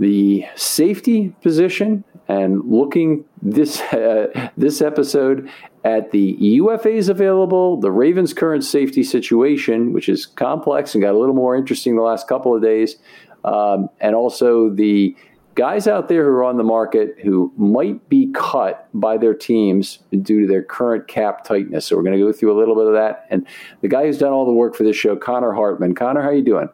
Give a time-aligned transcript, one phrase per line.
[0.00, 5.48] the safety position and looking this uh, this episode
[5.84, 11.18] at the UFAs available, the Ravens' current safety situation, which is complex and got a
[11.18, 12.96] little more interesting the last couple of days,
[13.44, 15.16] um, and also the
[15.54, 19.98] guys out there who are on the market who might be cut by their teams
[20.22, 21.86] due to their current cap tightness.
[21.86, 23.26] So we're going to go through a little bit of that.
[23.30, 23.46] And
[23.80, 25.94] the guy who's done all the work for this show, Connor Hartman.
[25.94, 26.68] Connor, how you doing?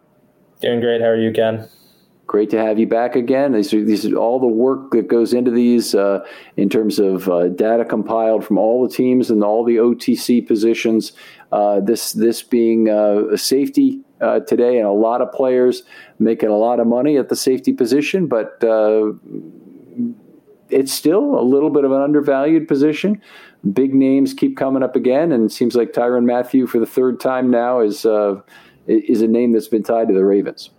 [0.61, 1.01] Doing great.
[1.01, 1.69] How are you, Ken?
[2.27, 3.53] Great to have you back again.
[3.53, 6.27] These are, these are all the work that goes into these uh,
[6.57, 11.13] in terms of uh, data compiled from all the teams and all the OTC positions.
[11.53, 15.85] Uh, this this being uh, a safety uh, today, and a lot of players
[16.19, 19.13] making a lot of money at the safety position, but uh,
[20.69, 23.23] it's still a little bit of an undervalued position.
[23.73, 27.21] Big names keep coming up again, and it seems like Tyrann Mathieu for the third
[27.21, 28.05] time now is
[28.89, 30.71] is a name that's been tied to the Ravens.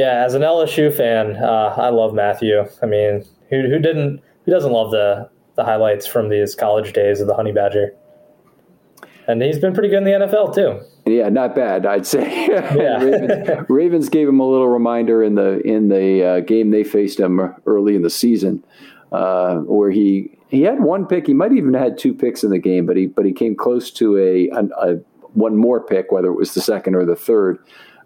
[0.00, 2.64] Yeah, as an LSU fan, uh, I love Mathieu.
[2.82, 7.20] I mean, who who didn't who doesn't love the the highlights from these college days
[7.20, 7.94] of the Honey Badger?
[9.26, 10.80] And he's been pretty good in the NFL too.
[11.04, 12.46] Yeah, not bad, I'd say.
[12.46, 12.96] Yeah.
[13.02, 17.20] Ravens, Ravens, gave him a little reminder in the in the uh, game they faced
[17.20, 18.64] him early in the season,
[19.12, 21.26] uh, where he he had one pick.
[21.26, 23.90] He might even had two picks in the game, but he but he came close
[23.90, 24.94] to a, a, a
[25.34, 27.58] one more pick, whether it was the second or the third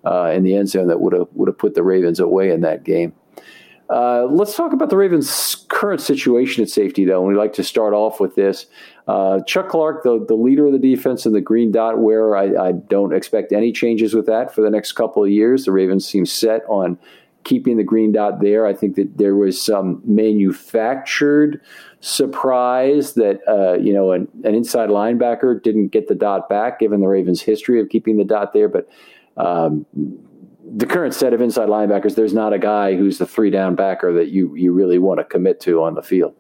[0.07, 2.61] uh, in the end zone that would have would have put the Ravens away in
[2.63, 3.15] that game.
[3.91, 7.21] Uh, let's talk about the Ravens' current situation at safety, though.
[7.21, 8.67] And we like to start off with this.
[9.07, 12.69] Uh, Chuck Clark, the, the leader of the defense in the green dot wearer, I,
[12.69, 15.67] I, don't expect any changes with that for the next couple of years.
[15.67, 16.99] The Ravens seem set on
[17.45, 18.67] keeping the green dot there.
[18.67, 21.61] I think that there was some manufactured
[22.01, 27.01] surprise that uh, you know an, an inside linebacker didn't get the dot back, given
[27.01, 28.69] the Ravens' history of keeping the dot there.
[28.69, 28.89] But
[29.37, 29.87] um,
[30.77, 34.13] the current set of inside linebackers, there's not a guy who's the three down backer
[34.13, 36.35] that you you really want to commit to on the field.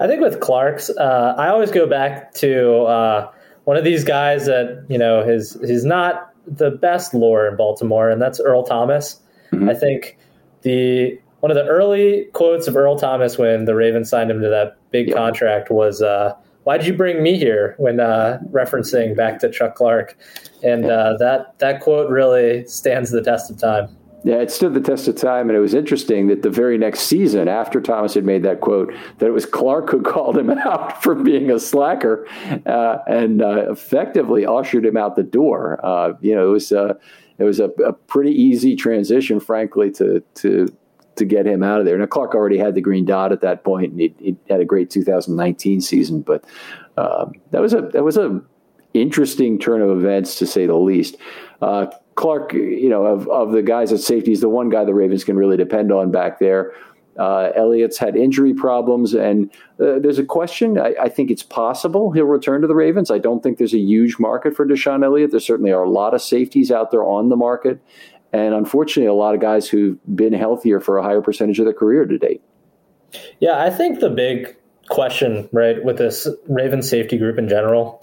[0.00, 3.30] I think with Clark's, uh, I always go back to uh,
[3.64, 8.10] one of these guys that you know his he's not the best lore in Baltimore,
[8.10, 9.20] and that's Earl Thomas.
[9.52, 9.68] Mm-hmm.
[9.68, 10.18] I think
[10.62, 14.48] the one of the early quotes of Earl Thomas when the Ravens signed him to
[14.48, 15.14] that big yeah.
[15.14, 19.74] contract was, uh, "Why did you bring me here?" When uh, referencing back to Chuck
[19.74, 20.16] Clark,
[20.62, 23.96] and uh, that that quote really stands the test of time.
[24.24, 27.00] Yeah, it stood the test of time, and it was interesting that the very next
[27.00, 31.02] season, after Thomas had made that quote, that it was Clark who called him out
[31.02, 32.26] for being a slacker,
[32.66, 35.84] uh, and uh, effectively ushered him out the door.
[35.84, 36.94] Uh, you know, it was uh,
[37.38, 40.68] it was a, a, pretty easy transition, frankly, to to
[41.22, 41.96] to get him out of there.
[41.96, 44.64] Now Clark already had the green dot at that point, and he, he had a
[44.64, 46.44] great 2019 season, but
[46.96, 48.42] um, that was a that was a
[48.94, 51.16] interesting turn of events to say the least.
[51.60, 54.92] Uh, Clark, you know, of, of the guys at safety, is the one guy the
[54.92, 56.74] Ravens can really depend on back there.
[57.18, 60.78] Uh, Elliott's had injury problems, and uh, there's a question.
[60.78, 63.10] I, I, think it's possible he'll return to the Ravens.
[63.10, 65.30] I don't think there's a huge market for DeShon Elliott.
[65.30, 67.82] There certainly are a lot of safeties out there on the market,
[68.32, 71.74] and unfortunately, a lot of guys who've been healthier for a higher percentage of their
[71.74, 72.42] career to date.
[73.40, 74.56] Yeah, I think the big
[74.88, 78.02] question, right, with this Ravens safety group in general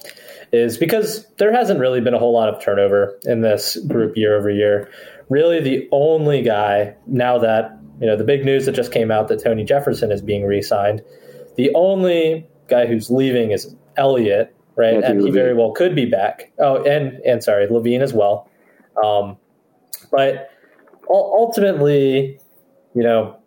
[0.52, 4.38] is because there hasn't really been a whole lot of turnover in this group year
[4.38, 4.90] over year.
[5.30, 9.28] Really, the only guy now that you know the big news that just came out
[9.28, 11.04] that Tony Jefferson is being re-signed,
[11.56, 15.04] the only guy who's leaving is Elliott, right?
[15.04, 16.52] And he very well could be back.
[16.58, 18.50] Oh, and and sorry, Levine as well.
[19.04, 19.38] Um,
[20.12, 20.52] but
[21.10, 22.40] ultimately,
[22.94, 23.38] you know,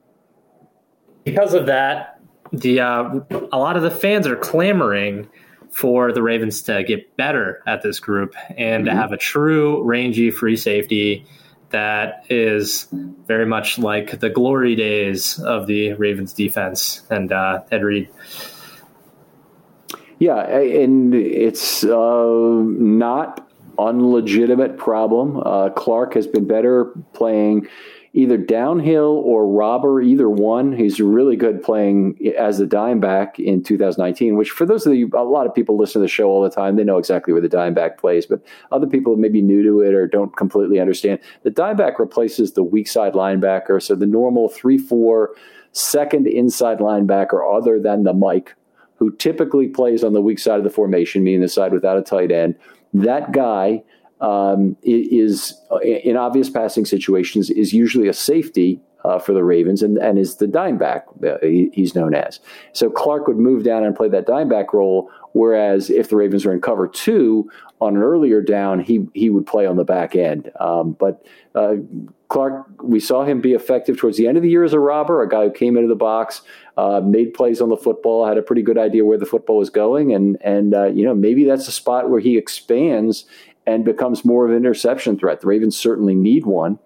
[1.25, 2.20] because of that,
[2.53, 3.20] the uh,
[3.53, 5.29] a lot of the fans are clamoring
[5.70, 8.94] for the Ravens to get better at this group and mm-hmm.
[8.94, 11.25] to have a true rangy free safety
[11.70, 17.82] that is very much like the glory days of the Ravens defense and uh, Ed
[17.82, 18.11] Reed.
[20.19, 25.43] Yeah, and it's uh, not unlegitimate problem.
[25.45, 27.69] Uh, Clark has been better playing
[28.15, 30.73] either downhill or robber, either one.
[30.73, 35.11] He's really good playing as the dime back in 2019, which for those of you,
[35.15, 36.77] a lot of people listen to the show all the time.
[36.77, 39.81] They know exactly where the dime back plays, but other people may be new to
[39.81, 41.21] it or don't completely understand.
[41.43, 43.83] The dime back replaces the weak side linebacker.
[43.83, 45.31] So the normal 3 4
[45.73, 48.55] second inside linebacker, other than the Mike,
[48.97, 52.03] who typically plays on the weak side of the formation, meaning the side without a
[52.03, 52.57] tight end.
[52.93, 53.83] That guy
[54.21, 59.99] um, is in obvious passing situations is usually a safety uh, for the Ravens and,
[59.99, 61.06] and is the dime back
[61.43, 62.39] he, he's known as.
[62.73, 66.44] So Clark would move down and play that dime back role, whereas if the Ravens
[66.44, 67.50] were in cover two
[67.82, 70.52] on an earlier down, he he would play on the back end.
[70.61, 71.26] Um, but
[71.56, 71.75] uh,
[72.29, 75.20] Clark, we saw him be effective towards the end of the year as a robber,
[75.20, 76.43] a guy who came into the box,
[76.76, 79.69] uh, made plays on the football, had a pretty good idea where the football was
[79.69, 83.25] going, and and uh, you know maybe that's a spot where he expands
[83.67, 85.40] and becomes more of an interception threat.
[85.40, 86.78] The Ravens certainly need one,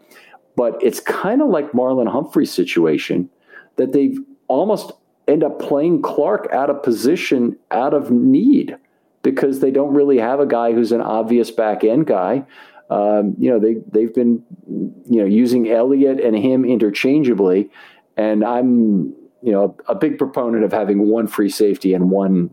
[0.57, 3.29] but it's kind of like Marlon Humphrey's situation
[3.77, 4.19] that they've
[4.49, 4.93] almost
[5.29, 8.79] end up playing Clark out of position, out of need,
[9.27, 12.45] because they don't really have a guy who's an obvious back end guy.
[12.91, 17.69] Um, you know, they they've been you know using Elliott and him interchangeably,
[18.17, 22.51] and I'm you know a, a big proponent of having one free safety and one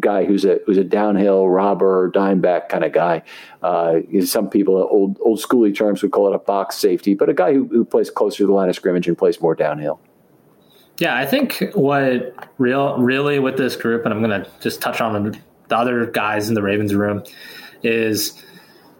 [0.00, 3.22] guy who's a who's a downhill robber, dime back kind of guy.
[3.62, 7.34] Uh, some people, old old schooly terms, would call it a box safety, but a
[7.34, 10.00] guy who, who plays closer to the line of scrimmage and plays more downhill.
[10.98, 15.00] Yeah, I think what real really with this group, and I'm going to just touch
[15.00, 17.22] on the other guys in the Ravens room,
[17.82, 18.42] is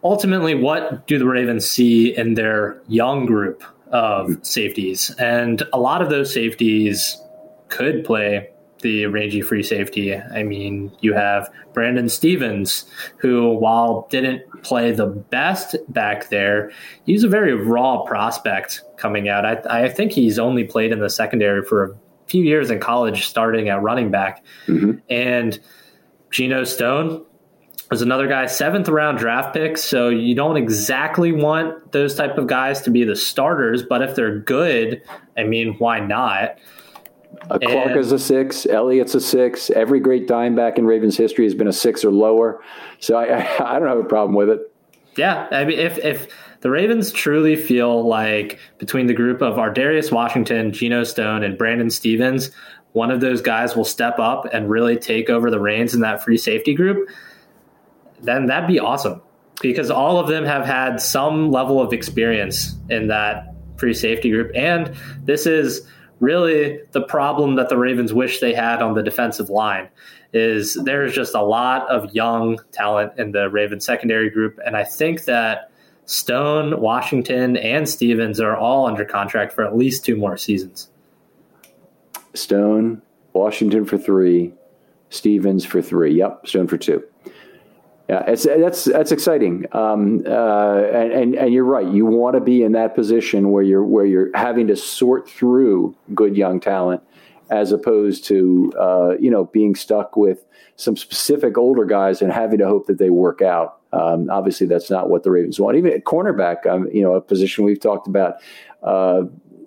[0.05, 6.03] ultimately what do the Ravens see in their young group of safeties, and a lot
[6.03, 7.21] of those safeties
[7.69, 8.49] could play
[8.83, 10.15] the rangy free safety.
[10.15, 12.85] I mean, you have Brandon Stephens,
[13.17, 16.71] who, while didn't play the best back there,
[17.05, 19.47] he's a very raw prospect coming out.
[19.47, 21.97] I, I think he's only played in the secondary for a
[22.27, 24.45] few years in college, starting at running back.
[24.67, 24.99] Mm-hmm.
[25.09, 25.59] And
[26.31, 27.25] Geno Stone
[27.91, 29.79] was another guy, seventh round draft pick.
[29.79, 34.15] So you don't exactly want those type of guys to be the starters, but if
[34.15, 35.03] they're good,
[35.37, 36.59] I mean, why not?
[37.51, 38.67] Uh, Clark and, is a six.
[38.67, 39.71] Elliott's a six.
[39.71, 42.61] Every great dime back in Ravens history has been a six or lower.
[42.99, 44.73] So I, I, I don't have a problem with it.
[45.17, 46.29] Yeah, I mean, if if
[46.61, 51.89] the Ravens truly feel like between the group of Ar'Darius Washington, Geno Stone, and Brandon
[51.89, 52.51] Stephens,
[52.97, 56.25] one of those guys will step up and really take over the reins in that
[56.25, 57.07] free safety group,
[58.23, 59.21] then that'd be awesome
[59.61, 64.51] because all of them have had some level of experience in that free safety group,
[64.55, 65.87] and this is
[66.21, 69.91] really the problem that the Ravens wish they had on the defensive line
[70.33, 74.59] is there's just a lot of young talent in the Ravens secondary group.
[74.65, 75.71] And I think that
[76.07, 80.89] Stone, Washington, and Stephens are all under contract for at least two more seasons.
[82.37, 83.03] Stone,
[83.33, 84.53] Washington for three,
[85.11, 86.15] Stephens for three.
[86.15, 87.03] Yep, Stone for two.
[88.09, 91.89] Yeah, it's that's that's exciting, um, uh, and, and and you're right.
[91.89, 95.97] You want to be in that position where you're where you're having to sort through
[96.15, 97.03] good young talent,
[97.51, 102.59] as opposed to uh, you know being stuck with some specific older guys and having
[102.59, 103.81] to hope that they work out.
[103.93, 105.77] Um, obviously, that's not what the Ravens want.
[105.77, 108.37] Even at cornerback, um, you know, a position we've talked about.
[108.85, 109.23] Uh,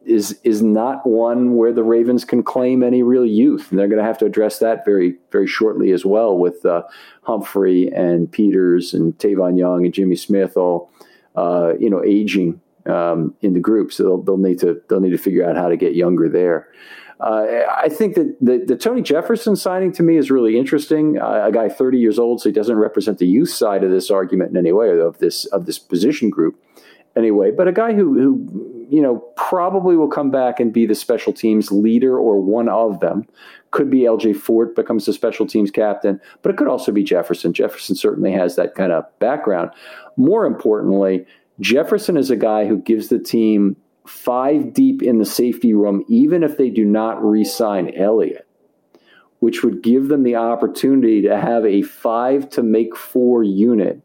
[0.10, 4.00] is is not one where the Ravens can claim any real youth, and they're going
[4.00, 6.84] to have to address that very very shortly as well with uh,
[7.24, 10.92] Humphrey and Peters and Tavon Young and Jimmy Smith all
[11.36, 15.12] uh, you know aging um, in the group, so they'll, they'll need to they'll need
[15.12, 16.70] to figure out how to get younger there.
[17.20, 21.20] Uh, I think that the, the, Tony Jefferson signing to me is really interesting.
[21.20, 24.10] Uh, a guy 30 years old, so he doesn't represent the youth side of this
[24.10, 26.58] argument in any way of this of this position group
[27.18, 27.52] anyway.
[27.52, 31.32] But a guy who, who, you know, probably will come back and be the special
[31.32, 33.28] teams leader or one of them.
[33.72, 37.54] Could be LJ Fort becomes the special teams captain, but it could also be Jefferson.
[37.54, 39.70] Jefferson certainly has that kind of background.
[40.18, 41.26] More importantly,
[41.60, 43.76] Jefferson is a guy who gives the team
[44.08, 48.48] five deep in the safety room, even if they do not re sign Elliott,
[49.38, 54.02] which would give them the opportunity to have a five to make four unit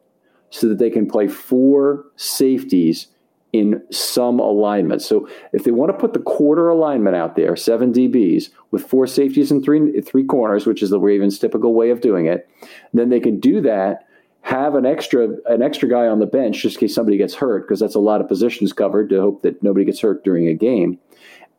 [0.51, 3.09] so that they can play four safeties
[3.55, 5.01] in some alignment.
[5.01, 9.07] So if they want to put the quarter alignment out there, seven DBs with four
[9.07, 12.51] safeties and three three corners, which is the Ravens' typical way of doing it,
[12.93, 14.09] then they can do that.
[14.41, 17.69] Have an extra an extra guy on the bench just in case somebody gets hurt,
[17.69, 20.55] because that's a lot of positions covered to hope that nobody gets hurt during a
[20.55, 20.99] game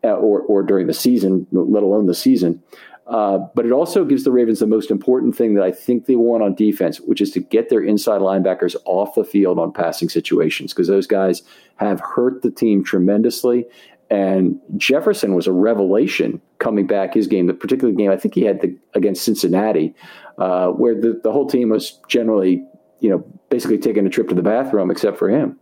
[0.03, 2.61] uh, or or during the season, let alone the season.
[3.07, 6.15] Uh, but it also gives the Ravens the most important thing that I think they
[6.15, 10.09] want on defense, which is to get their inside linebackers off the field on passing
[10.09, 11.43] situations because those guys
[11.75, 13.65] have hurt the team tremendously.
[14.09, 18.41] And Jefferson was a revelation coming back his game, the particular game I think he
[18.41, 19.93] had the, against Cincinnati,
[20.37, 22.63] uh, where the, the whole team was generally,
[23.01, 23.19] you know,
[23.49, 25.59] basically taking a trip to the bathroom except for him.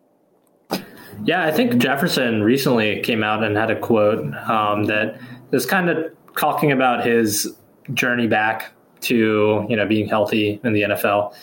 [1.25, 5.19] Yeah, I think Jefferson recently came out and had a quote um, that
[5.51, 7.53] is kind of talking about his
[7.93, 8.71] journey back
[9.01, 11.33] to you know being healthy in the NFL,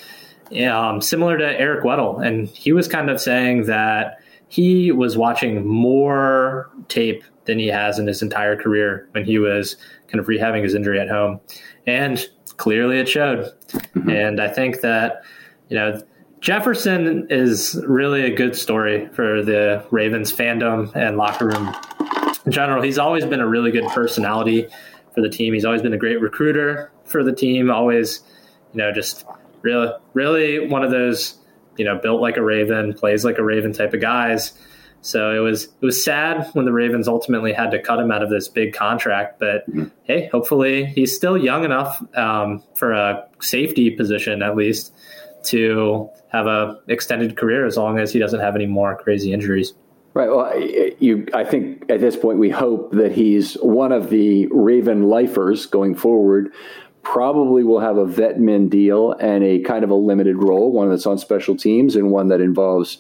[0.69, 4.19] um, similar to Eric Weddle, and he was kind of saying that
[4.49, 9.77] he was watching more tape than he has in his entire career when he was
[10.09, 11.41] kind of rehabbing his injury at home,
[11.87, 13.53] and clearly it showed.
[13.95, 14.11] Mm-hmm.
[14.11, 15.23] And I think that
[15.69, 16.03] you know
[16.41, 21.75] Jefferson is really a good story for the Ravens fandom and locker room
[22.45, 22.83] in general.
[22.83, 24.69] He's always been a really good personality
[25.15, 25.55] for the team.
[25.55, 27.71] He's always been a great recruiter for the team.
[27.71, 28.21] Always,
[28.73, 29.25] you know, just
[29.63, 31.39] really, really one of those,
[31.77, 34.53] you know, built like a Raven, plays like a Raven type of guys.
[35.03, 38.23] So it was it was sad when the Ravens ultimately had to cut him out
[38.23, 39.39] of this big contract.
[39.39, 39.89] But mm-hmm.
[40.05, 44.93] hey, hopefully he's still young enough um, for a safety position at least
[45.45, 49.73] to have a extended career as long as he doesn't have any more crazy injuries.
[50.13, 50.29] Right.
[50.29, 50.59] Well,
[50.99, 55.67] you, I think at this point we hope that he's one of the Raven lifers
[55.67, 56.53] going forward.
[57.03, 60.91] Probably will have a vet min deal and a kind of a limited role, one
[60.91, 62.99] that's on special teams and one that involves,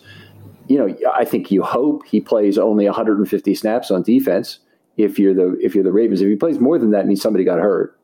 [0.68, 4.60] you know, I think you hope he plays only 150 snaps on defense.
[4.96, 7.44] If you're the if you're the Ravens, if he plays more than that, means somebody
[7.44, 7.99] got hurt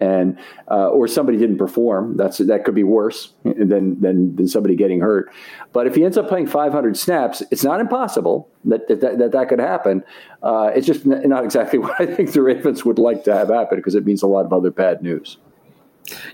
[0.00, 0.38] and
[0.70, 2.16] uh, or somebody didn't perform.
[2.16, 5.32] That's that could be worse than, than than somebody getting hurt.
[5.72, 9.48] But if he ends up playing 500 snaps, it's not impossible that that that, that
[9.48, 10.04] could happen.
[10.42, 13.78] Uh, it's just not exactly what I think the Ravens would like to have happen
[13.78, 15.38] because it means a lot of other bad news.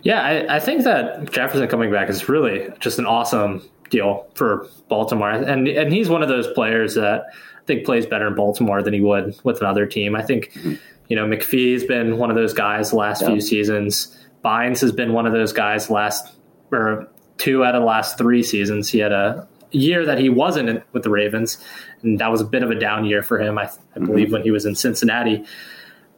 [0.03, 4.67] Yeah, I, I think that Jefferson coming back is really just an awesome deal for
[4.89, 8.83] Baltimore, and and he's one of those players that I think plays better in Baltimore
[8.83, 10.17] than he would with another team.
[10.17, 10.53] I think.
[10.53, 10.75] Mm-hmm
[11.13, 13.29] you know, McPhee's been one of those guys the last yeah.
[13.29, 14.19] few seasons.
[14.43, 16.35] Bynes has been one of those guys last
[16.71, 18.89] or two out of the last three seasons.
[18.89, 21.63] He had a year that he wasn't with the Ravens,
[22.01, 23.59] and that was a bit of a down year for him.
[23.59, 24.07] I, I mm-hmm.
[24.07, 25.45] believe when he was in Cincinnati,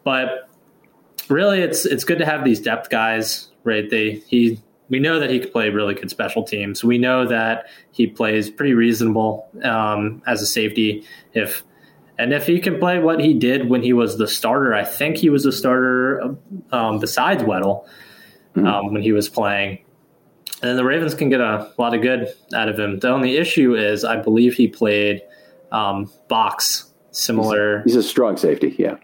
[0.05, 0.49] but
[1.29, 3.49] really, it's it's good to have these depth guys.
[3.65, 3.91] Right?
[3.91, 6.85] They he we know that he can play really good special teams.
[6.85, 11.05] We know that he plays pretty reasonable um, as a safety.
[11.33, 11.65] If
[12.19, 15.17] and if he can play what he did when he was the starter, I think
[15.17, 16.37] he was a starter
[16.71, 17.87] um, besides Weddle
[18.55, 18.67] mm-hmm.
[18.67, 19.81] um, when he was playing.
[20.63, 23.01] And then the Ravens can get a lot of good out of him.
[23.01, 25.23] The only issue is, I believe he played
[25.73, 27.83] um, box, similar.
[27.83, 28.97] He's, he's, a strong safety, yeah.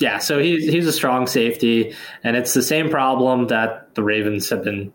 [0.00, 4.48] Yeah, so he's he's a strong safety, and it's the same problem that the Ravens
[4.48, 4.92] have been,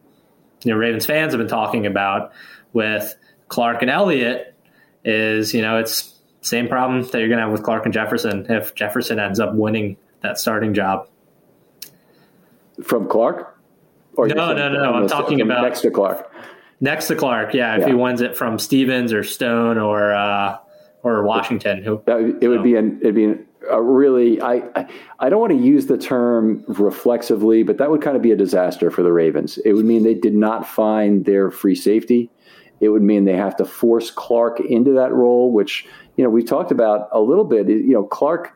[0.63, 2.31] you know, Ravens fans have been talking about
[2.71, 3.13] with
[3.49, 4.55] Clark and Elliott.
[5.03, 6.12] Is you know it's
[6.43, 9.53] same problem that you're going to have with Clark and Jefferson if Jefferson ends up
[9.55, 11.07] winning that starting job.
[12.83, 13.57] From Clark?
[14.15, 14.93] Or no, no, no, no.
[14.93, 16.31] I'm talking about next to Clark.
[16.81, 17.75] Next to Clark, yeah.
[17.75, 17.87] If yeah.
[17.87, 20.57] he wins it from Stephens or Stone or uh,
[21.01, 24.87] or Washington, who it would be an it'd be an a really I, I,
[25.19, 28.35] I don't want to use the term reflexively, but that would kind of be a
[28.35, 29.57] disaster for the Ravens.
[29.59, 32.29] It would mean they did not find their free safety.
[32.81, 36.43] It would mean they have to force Clark into that role, which you know we
[36.43, 37.67] talked about a little bit.
[37.67, 38.55] You know, Clark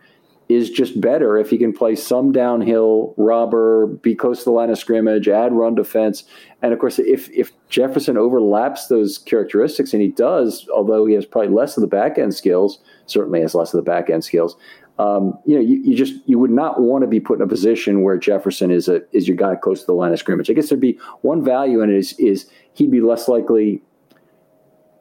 [0.49, 4.69] is just better if he can play some downhill, robber, be close to the line
[4.69, 6.23] of scrimmage, add run defense,
[6.61, 11.25] and of course, if if Jefferson overlaps those characteristics, and he does, although he has
[11.25, 14.57] probably less of the back end skills, certainly has less of the back end skills
[14.99, 17.47] um, you know, you, you, just you would not want to be put in a
[17.47, 20.49] position where Jefferson is a is your guy close to the line of scrimmage.
[20.49, 23.81] I guess there'd be one value in it is is he'd be less likely.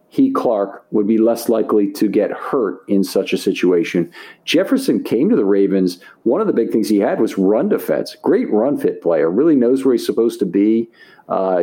[0.09, 4.11] He Clark would be less likely to get hurt in such a situation.
[4.45, 5.99] Jefferson came to the Ravens.
[6.23, 8.17] One of the big things he had was run defense.
[8.23, 9.31] Great run fit player.
[9.31, 10.89] Really knows where he's supposed to be.
[11.29, 11.63] Uh,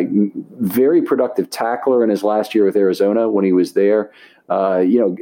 [0.60, 4.12] very productive tackler in his last year with Arizona when he was there.
[4.50, 5.16] Uh, you know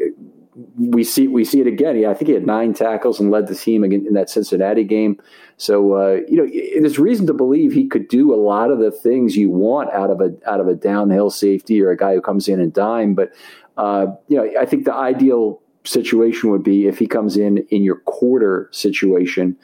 [0.77, 1.97] we see we see it again.
[1.97, 5.21] Yeah, I think he had nine tackles and led the team in that Cincinnati game.
[5.57, 6.47] So uh, you know,
[6.79, 10.09] there's reason to believe he could do a lot of the things you want out
[10.09, 13.13] of a out of a downhill safety or a guy who comes in and dime.
[13.13, 13.31] But
[13.77, 17.83] uh, you know, I think the ideal situation would be if he comes in in
[17.83, 19.55] your quarter situation,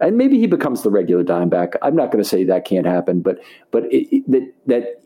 [0.00, 1.72] and maybe he becomes the regular dime back.
[1.82, 3.38] I'm not going to say that can't happen, but
[3.72, 5.02] but it, it, that that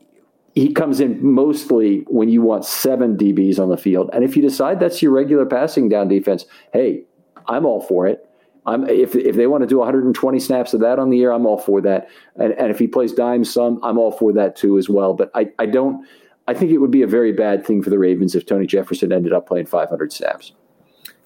[0.54, 4.10] he comes in mostly when you want seven DBs on the field.
[4.12, 7.04] And if you decide that's your regular passing down defense, hey,
[7.46, 8.26] I'm all for it.
[8.66, 11.46] I'm, if, if they want to do 120 snaps of that on the year, I'm
[11.46, 12.08] all for that.
[12.36, 15.14] And, and if he plays dime some, I'm all for that too as well.
[15.14, 16.06] But I, I don't,
[16.46, 19.12] I think it would be a very bad thing for the Ravens if Tony Jefferson
[19.12, 20.52] ended up playing 500 snaps.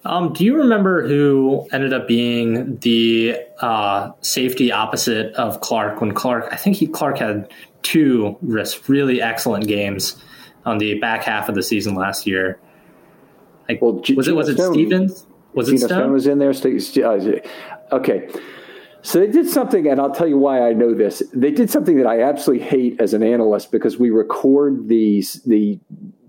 [0.04, 6.12] Um, do you remember who ended up being the uh, safety opposite of Clark when
[6.12, 6.48] Clark?
[6.52, 7.48] I think he Clark had
[7.84, 8.36] two
[8.88, 10.20] really excellent games
[10.64, 12.58] on the back half of the season last year.
[13.68, 15.26] Like, well, G- was it was it Stephens?
[15.54, 15.88] Was Geno it Stone?
[15.88, 16.50] Stone was in there.
[16.50, 18.28] Uh, okay.
[19.02, 21.22] So they did something, and I'll tell you why I know this.
[21.34, 25.78] They did something that I absolutely hate as an analyst because we record these the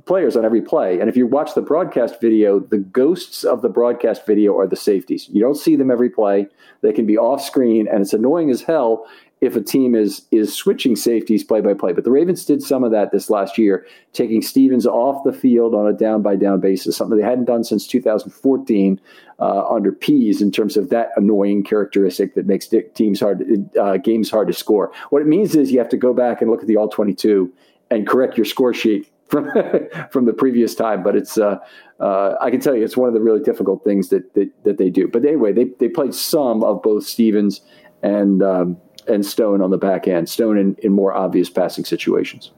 [0.05, 0.99] players on every play.
[0.99, 4.75] And if you watch the broadcast video, the ghosts of the broadcast video are the
[4.75, 5.27] safeties.
[5.31, 6.47] You don't see them every play.
[6.81, 9.07] They can be off screen, and it's annoying as hell
[9.45, 11.93] if a team is is switching safeties play by play.
[11.93, 15.73] But the Ravens did some of that this last year, taking Stephens off the field
[15.73, 18.99] on a down by down basis, something they hadn't done since 2014
[19.39, 23.43] uh, under Pees in terms of that annoying characteristic that makes teams hard,
[23.79, 24.91] uh, games hard to score.
[25.09, 27.51] What it means is you have to go back and look at the all 22
[27.91, 29.51] and correct your score sheet from
[30.11, 31.03] from the previous time.
[31.03, 31.59] But it's uh,
[31.99, 34.77] uh, I can tell you it's one of the really difficult things that that, that
[34.77, 35.07] they do.
[35.07, 37.61] But anyway, they they played some of both Stephens
[38.01, 38.77] and um,
[39.07, 40.29] and Stone on the back end.
[40.29, 42.51] Stone in, in more obvious passing situations.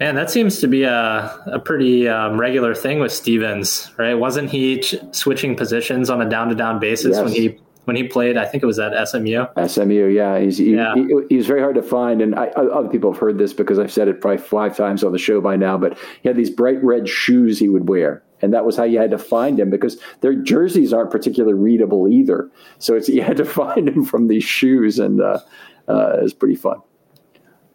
[0.00, 4.14] Man, that seems to be a, a pretty um, regular thing with Stephens, right?
[4.14, 7.24] Wasn't he ch- switching positions on a down to down basis yes.
[7.24, 8.36] when he when he played?
[8.36, 9.46] I think it was at SMU.
[9.66, 10.94] SMU, yeah, he's he, yeah.
[10.94, 13.78] He, he, was very hard to find, and I, other people have heard this because
[13.78, 15.78] I've said it probably five times on the show by now.
[15.78, 18.98] But he had these bright red shoes he would wear, and that was how you
[18.98, 22.50] had to find him because their jerseys aren't particularly readable either.
[22.78, 25.40] So it's you had to find him from these shoes, and uh,
[25.88, 26.80] uh, it was pretty fun.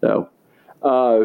[0.02, 0.30] So,
[0.82, 1.20] uh,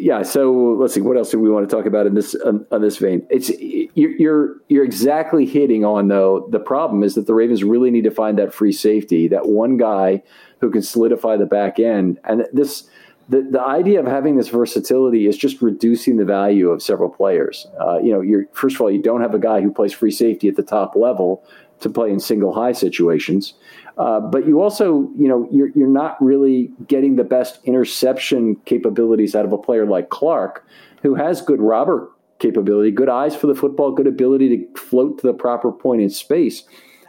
[0.00, 0.22] yeah.
[0.22, 1.00] So let's see.
[1.00, 3.26] What else do we want to talk about in this on, on this vein?
[3.30, 6.48] It's you're, you're you're exactly hitting on though.
[6.50, 9.76] The problem is that the Ravens really need to find that free safety, that one
[9.76, 10.22] guy
[10.60, 12.88] who can solidify the back end, and this
[13.28, 17.68] the, the idea of having this versatility is just reducing the value of several players.
[17.80, 20.10] Uh, you know, you're first of all, you don't have a guy who plays free
[20.10, 21.44] safety at the top level
[21.80, 23.54] to play in single high situations,
[24.00, 29.34] uh, but you also, you know, you're you're not really getting the best interception capabilities
[29.34, 30.66] out of a player like Clark,
[31.02, 35.26] who has good robber capability, good eyes for the football, good ability to float to
[35.26, 36.64] the proper point in space.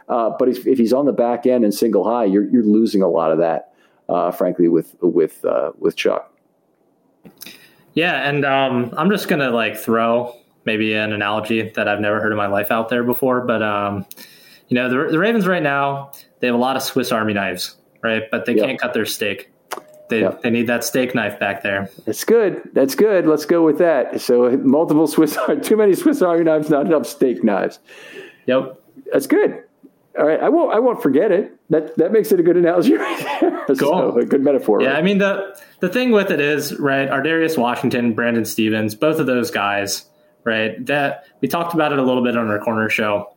[0.08, 3.02] Uh, but if, if he's on the back end and single high, you're you're losing
[3.02, 3.72] a lot of that
[4.08, 6.32] uh, frankly, with with uh, with Chuck.
[7.94, 12.32] Yeah, and um, I'm just gonna like throw maybe an analogy that I've never heard
[12.32, 14.06] in my life out there before, but um,
[14.72, 17.76] you know, the, the, Ravens right now they have a lot of Swiss Army knives,
[18.02, 18.22] right?
[18.30, 18.64] But they yep.
[18.64, 19.52] can't cut their steak.
[20.08, 20.40] They, yep.
[20.40, 21.90] they need that steak knife back there.
[22.06, 22.70] That's good.
[22.72, 23.26] That's good.
[23.26, 24.18] Let's go with that.
[24.22, 27.80] So multiple Swiss, too many Swiss Army knives, not enough steak knives.
[28.46, 28.82] Yep.
[29.12, 29.62] That's good.
[30.18, 30.74] All right, I won't.
[30.74, 31.54] I won't forget it.
[31.68, 33.64] that that makes it a good analogy right there.
[33.66, 33.76] Cool.
[33.76, 34.82] So, a good metaphor.
[34.82, 34.98] Yeah, right?
[34.98, 37.08] I mean the the thing with it is right.
[37.08, 40.04] Ar'Darius Washington, Brandon Stephens, both of those guys,
[40.44, 40.84] right?
[40.84, 43.31] That we talked about it a little bit on our corner show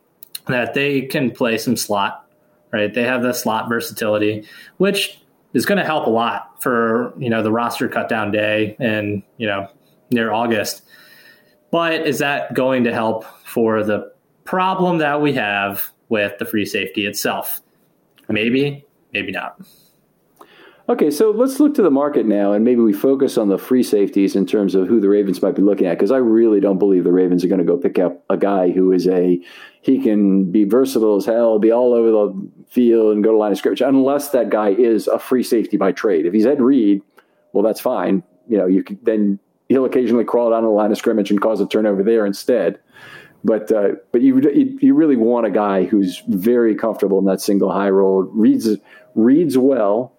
[0.48, 2.26] that they can play some slot,
[2.72, 2.92] right?
[2.92, 4.46] They have the slot versatility,
[4.78, 5.20] which
[5.54, 9.22] is going to help a lot for you know the roster cut down day and
[9.38, 9.68] you know
[10.10, 10.82] near August.
[11.70, 14.12] But is that going to help for the
[14.44, 17.60] problem that we have with the free safety itself?
[18.28, 19.60] Maybe, maybe not.
[20.88, 23.82] Okay, so let's look to the market now, and maybe we focus on the free
[23.82, 25.98] safeties in terms of who the Ravens might be looking at.
[25.98, 28.70] Because I really don't believe the Ravens are going to go pick up a guy
[28.70, 29.40] who is a
[29.86, 33.52] he can be versatile as hell, be all over the field, and go to line
[33.52, 36.26] of scrimmage, unless that guy is a free safety by trade.
[36.26, 37.02] If he's Ed Reed,
[37.52, 38.24] well, that's fine.
[38.48, 41.60] You know, you can, then he'll occasionally crawl down the line of scrimmage and cause
[41.60, 42.80] a turnover there instead.
[43.44, 44.40] But uh, but you,
[44.80, 48.68] you really want a guy who's very comfortable in that single high roll, reads
[49.14, 50.12] reads well,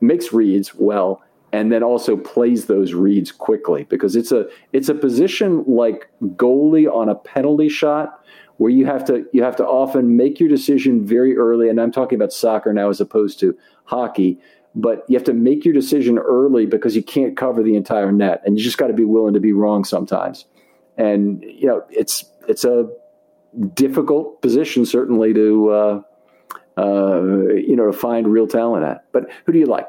[0.00, 4.94] makes reads well, and then also plays those reads quickly because it's a it's a
[4.94, 8.20] position like goalie on a penalty shot
[8.56, 11.92] where you have to you have to often make your decision very early and I'm
[11.92, 14.38] talking about soccer now as opposed to hockey
[14.74, 18.42] but you have to make your decision early because you can't cover the entire net
[18.44, 20.46] and you just got to be willing to be wrong sometimes
[20.96, 22.88] and you know it's it's a
[23.74, 26.02] difficult position certainly to uh,
[26.76, 27.22] uh,
[27.54, 29.04] you know to find real talent at.
[29.12, 29.86] But who do you like?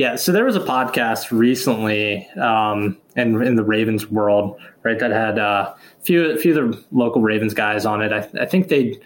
[0.00, 4.98] Yeah, so there was a podcast recently um, in in the Ravens world, right?
[4.98, 8.10] That had uh, a few few of the local Ravens guys on it.
[8.10, 8.98] I, I think they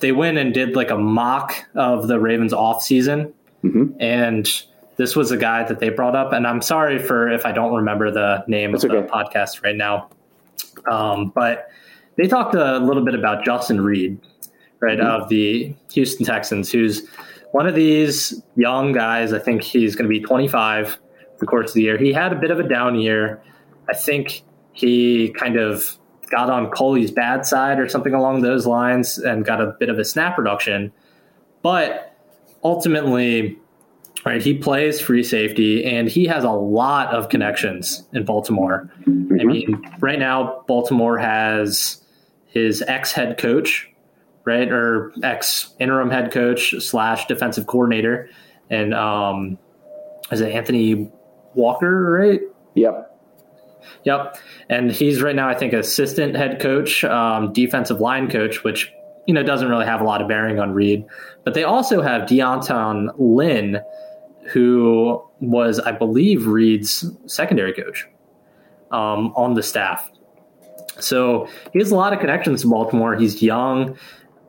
[0.00, 3.32] they went and did like a mock of the Ravens off season,
[3.64, 3.96] mm-hmm.
[3.98, 4.46] and
[4.96, 7.72] this was a guy that they brought up, and I'm sorry for if I don't
[7.72, 9.00] remember the name That's of okay.
[9.00, 10.10] the podcast right now.
[10.86, 11.70] Um, but
[12.16, 14.20] they talked a little bit about Justin Reid,
[14.80, 15.22] right, mm-hmm.
[15.22, 17.08] of the Houston Texans, who's
[17.54, 19.32] one of these young guys.
[19.32, 20.98] I think he's going to be 25
[21.38, 21.96] the course of the year.
[21.96, 23.40] He had a bit of a down year.
[23.88, 25.96] I think he kind of
[26.32, 30.00] got on Culley's bad side or something along those lines and got a bit of
[30.00, 30.92] a snap reduction.
[31.62, 32.16] But
[32.64, 33.56] ultimately,
[34.26, 34.42] right?
[34.42, 38.90] He plays free safety and he has a lot of connections in Baltimore.
[39.06, 39.40] Mm-hmm.
[39.40, 42.02] I mean, right now, Baltimore has
[42.46, 43.88] his ex head coach,
[44.44, 44.70] right?
[44.70, 48.28] Or ex interim head coach slash defensive coordinator.
[48.70, 49.58] And um,
[50.30, 51.10] is it Anthony
[51.54, 52.40] Walker, right?
[52.74, 53.10] Yep.
[54.04, 54.38] Yep.
[54.68, 58.92] And he's right now, I think, assistant head coach, um, defensive line coach, which,
[59.26, 61.04] you know, doesn't really have a lot of bearing on Reid.
[61.44, 63.80] But they also have D'Anton Lynn,
[64.52, 68.06] who was, I believe, Reid's secondary coach
[68.90, 70.10] um, on the staff.
[71.00, 73.16] So he has a lot of connections to Baltimore.
[73.16, 73.96] He's young.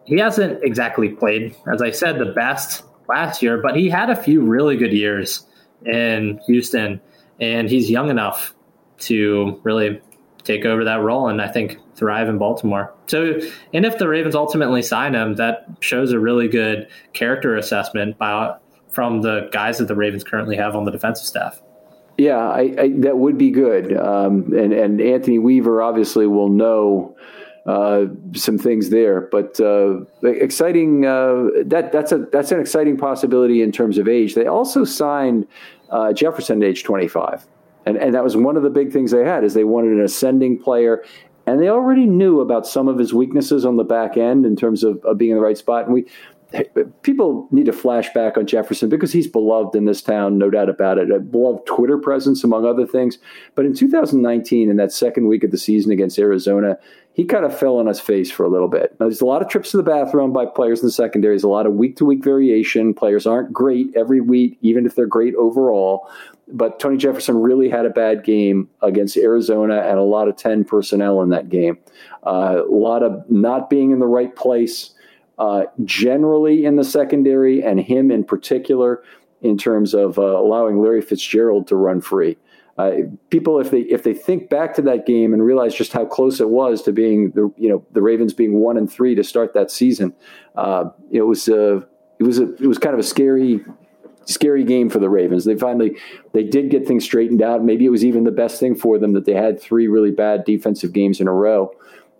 [0.05, 4.15] He hasn't exactly played, as I said, the best last year, but he had a
[4.15, 5.45] few really good years
[5.85, 7.01] in Houston,
[7.39, 8.53] and he's young enough
[8.97, 10.01] to really
[10.43, 12.93] take over that role and I think thrive in Baltimore.
[13.07, 13.39] So,
[13.73, 18.55] and if the Ravens ultimately sign him, that shows a really good character assessment by
[18.91, 21.61] from the guys that the Ravens currently have on the defensive staff.
[22.17, 23.95] Yeah, I, I, that would be good.
[23.97, 27.17] Um, and, and Anthony Weaver obviously will know
[27.65, 31.05] uh, some things there, but uh, exciting.
[31.05, 34.35] Uh, that that's a that's an exciting possibility in terms of age.
[34.35, 35.47] They also signed
[35.89, 37.45] uh, Jefferson at age twenty five,
[37.85, 40.01] and and that was one of the big things they had is they wanted an
[40.01, 41.03] ascending player.
[41.47, 44.83] And they already knew about some of his weaknesses on the back end in terms
[44.83, 45.85] of, of being in the right spot.
[45.85, 46.07] And we
[47.01, 50.69] people need to flash back on Jefferson because he's beloved in this town, no doubt
[50.69, 51.11] about it.
[51.11, 53.17] A beloved Twitter presence, among other things.
[53.55, 56.77] But in 2019, in that second week of the season against Arizona,
[57.15, 58.93] he kind of fell on his face for a little bit.
[58.99, 61.31] Now, there's a lot of trips to the bathroom by players in the secondary.
[61.31, 62.93] There's a lot of week to week variation.
[62.93, 66.09] Players aren't great every week, even if they're great overall.
[66.49, 70.65] But Tony Jefferson really had a bad game against Arizona and a lot of 10
[70.65, 71.77] personnel in that game.
[72.27, 74.93] Uh, a lot of not being in the right place
[75.39, 79.01] uh, generally in the secondary, and him in particular,
[79.41, 82.37] in terms of uh, allowing Larry Fitzgerald to run free.
[82.77, 82.91] Uh,
[83.29, 86.41] people, if they if they think back to that game and realize just how close
[86.41, 89.53] it was to being the you know the Ravens being one and three to start
[89.53, 90.13] that season,
[90.55, 91.81] uh, it was uh,
[92.19, 93.63] it was a, it was kind of a scary
[94.25, 95.45] scary game for the Ravens.
[95.45, 95.97] They finally
[96.33, 97.63] they did get things straightened out.
[97.63, 100.43] Maybe it was even the best thing for them that they had three really bad
[100.43, 101.71] defensive games in a row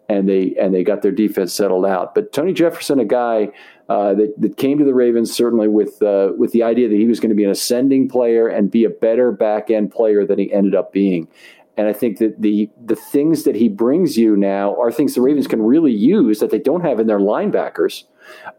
[0.08, 2.16] and they and they got their defense settled out.
[2.16, 3.50] But Tony Jefferson, a guy
[3.90, 7.06] uh, that, that came to the Ravens certainly with uh, with the idea that he
[7.06, 10.40] was going to be an ascending player and be a better back end player than
[10.40, 11.28] he ended up being.
[11.78, 15.22] And I think that the the things that he brings you now are things the
[15.22, 18.04] Ravens can really use that they don't have in their linebackers.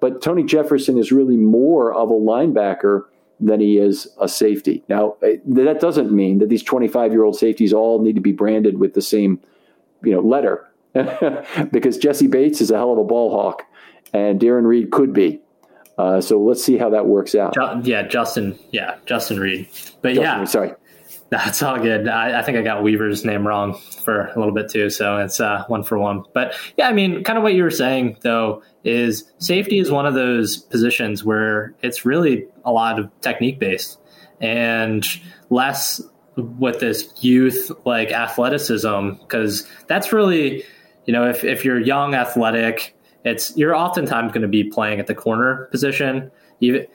[0.01, 3.05] But Tony Jefferson is really more of a linebacker
[3.41, 4.83] than he is a safety.
[4.89, 8.33] Now, eh, that doesn't mean that these 25 year old safeties all need to be
[8.33, 9.41] branded with the same,
[10.03, 10.69] you know, letter,
[11.73, 13.65] because Jessie Bates is a hell of a ball hawk,
[14.13, 15.41] and Darren Reed could be.
[15.99, 17.55] Uh, so let's see how that works out.
[17.87, 18.59] yeah, Justin.
[18.71, 19.69] Yeah, Justin Reid.
[20.03, 20.73] But Justin, yeah, sorry.
[21.29, 22.07] That's all good.
[22.07, 25.41] I, I, think I got Weaver's name wrong for a little bit too, so it's
[25.41, 26.23] uh, one for one.
[26.33, 30.07] But yeah, I mean, kind of what you were saying though is safety is one
[30.07, 33.99] of those positions where it's really a lot of technique based
[34.41, 35.05] and
[35.51, 36.01] less
[36.37, 40.63] with this youth like athleticism because that's really
[41.07, 45.07] you know if, if you're young athletic it's you're oftentimes going to be playing at
[45.07, 46.87] the corner position even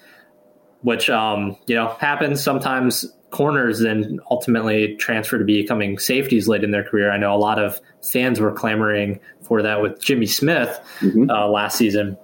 [0.82, 6.71] which um, you know happens sometimes corners then ultimately transfer to becoming safeties late in
[6.71, 7.12] their career.
[7.12, 11.30] I know a lot of fans were clamoring for that with Jimmy Smith mm-hmm.
[11.30, 12.17] uh, last season.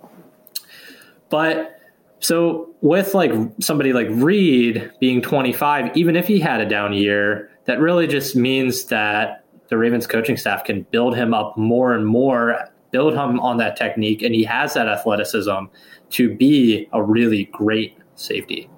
[1.30, 1.80] But
[2.20, 7.50] so with like somebody like Reid being 25, even if he had a down year,
[7.66, 12.06] that really just means that the Ravens coaching staff can build him up more and
[12.06, 15.66] more, build him on that technique, and he has that athleticism
[16.12, 18.70] to be a really great safety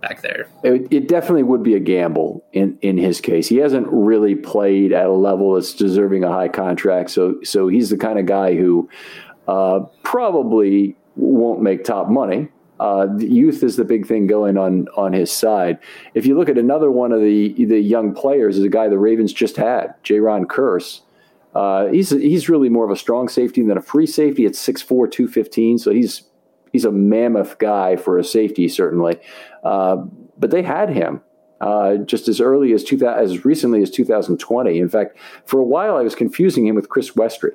[0.00, 0.48] back there.
[0.64, 3.46] It, it, definitely would be a gamble in, in his case.
[3.46, 7.90] He hasn't really played at a level that's deserving a high contract, so so he's
[7.90, 8.90] the kind of guy who
[9.46, 12.48] uh, probably won't make top money.
[12.82, 15.78] Uh, youth is the big thing going on on his side.
[16.14, 18.98] If you look at another one of the the young players, is a guy the
[18.98, 21.02] Ravens just had, Jayron Kearse.
[21.54, 24.88] Uh, he's he's really more of a strong safety than a free safety at 6'4",
[24.88, 26.22] 215, so he's
[26.72, 29.20] he's a mammoth guy for a safety, certainly.
[29.62, 29.98] Uh,
[30.36, 31.20] but they had him
[31.60, 34.76] uh, just as early as 2000, as recently as 2020.
[34.76, 35.16] In fact,
[35.46, 37.52] for a while, I was confusing him with Chris Westry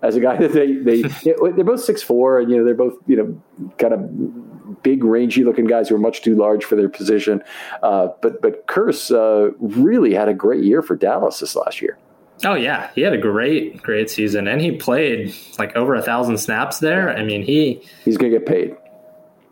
[0.00, 1.02] as a guy that they they
[1.56, 4.51] they're both six four, and you know they're both you know kind of
[4.82, 7.42] big, rangy looking guys who are much too large for their position.
[7.82, 11.98] Uh, but but Kearse uh, really had a great year for Dallas this last year.
[12.44, 16.38] Oh yeah, he had a great, great season, and he played like over a thousand
[16.38, 17.16] snaps there.
[17.16, 18.76] I mean, he he's gonna get paid.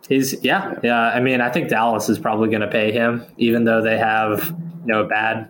[0.09, 0.99] He's yeah, yeah.
[0.99, 4.45] I mean, I think Dallas is probably going to pay him, even though they have
[4.85, 5.49] you know a bad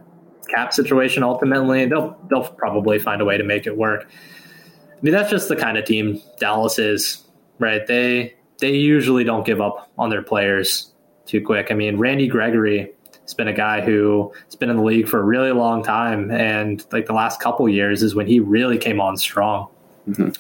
[0.51, 1.23] cap situation.
[1.23, 4.07] Ultimately, they'll they'll probably find a way to make it work.
[4.07, 7.25] I mean, that's just the kind of team Dallas is,
[7.59, 7.87] right?
[7.87, 10.93] They they usually don't give up on their players
[11.27, 11.69] too quick.
[11.71, 12.93] I mean, Randy Gregory
[13.23, 16.31] has been a guy who has been in the league for a really long time,
[16.31, 19.69] and like the last couple years is when he really came on strong.
[20.09, 20.31] Mm-hmm.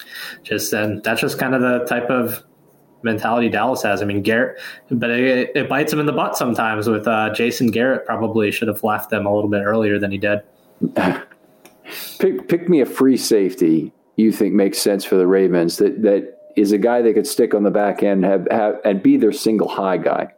[0.43, 2.43] Just and that's just kind of the type of
[3.03, 4.03] mentality Dallas has.
[4.03, 4.59] I mean, Garrett,
[4.91, 6.89] but it, it bites him in the butt sometimes.
[6.89, 10.19] With uh, Jason Garrett, probably should have left them a little bit earlier than he
[10.19, 10.43] did.
[12.19, 16.40] pick, pick me a free safety you think makes sense for the Ravens that that
[16.61, 19.33] is a guy they could stick on the back end have, have and be their
[19.33, 20.33] single high guy.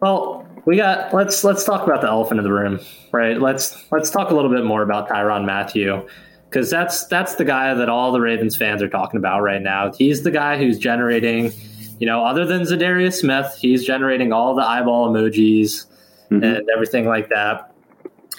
[0.00, 2.80] Well, we got let's let's talk about the elephant in the room,
[3.12, 3.40] right?
[3.40, 6.06] Let's let's talk a little bit more about Tyrann Mathieu
[6.48, 9.92] because that's that's the guy that all the Ravens fans are talking about right now.
[9.92, 11.52] He's the guy who's generating,
[11.98, 15.86] you know, other than Za'Darius Smith, he's generating all the eyeball emojis
[16.30, 16.42] mm-hmm.
[16.42, 17.72] and everything like that.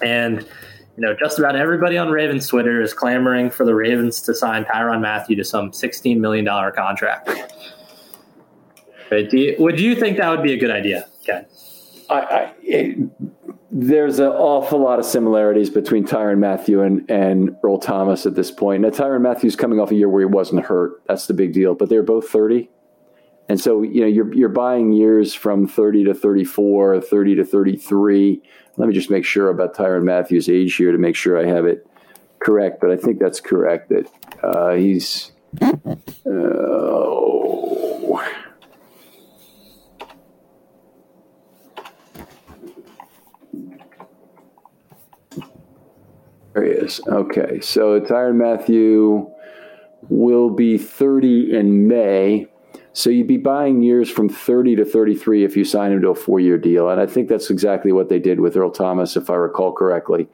[0.02, 0.48] And
[1.00, 4.66] you know, just about everybody on Ravens Twitter is clamoring for the Ravens to sign
[4.66, 7.30] Tyrann Mathieu to some sixteen million dollar contract.
[9.10, 9.32] Right?
[9.32, 11.46] You, would you think that would be a good idea, Ken?
[12.10, 12.98] I, I it,
[13.72, 18.52] there's an awful lot of similarities between Tyrann Mathieu and, and Earl Thomas at this
[18.52, 18.82] point.
[18.82, 21.02] Now, Tyrann Mathieu's coming off a year where he wasn't hurt.
[21.08, 21.76] That's the big deal.
[21.76, 22.70] But they're both 30.
[23.50, 28.42] And so, you know, you're, you're buying years from 30 to 34, 30 to 33.
[28.78, 31.66] Let me just make sure about Tyrann Mathieu's age here to make sure I have
[31.66, 31.86] it
[32.38, 32.80] correct.
[32.80, 34.10] But I think that's correct that
[34.44, 35.32] uh, he's.
[35.62, 36.70] Uh,
[46.54, 47.00] There he is.
[47.08, 49.32] Okay, so Tyrann Mathieu
[50.10, 52.48] will be 30 in May.
[52.93, 56.15] So you'd be buying years from 30 to 33 if you sign him to a
[56.15, 56.89] four year deal.
[56.89, 60.28] And I think that's exactly what they did with Earl Thomas, if I recall correctly.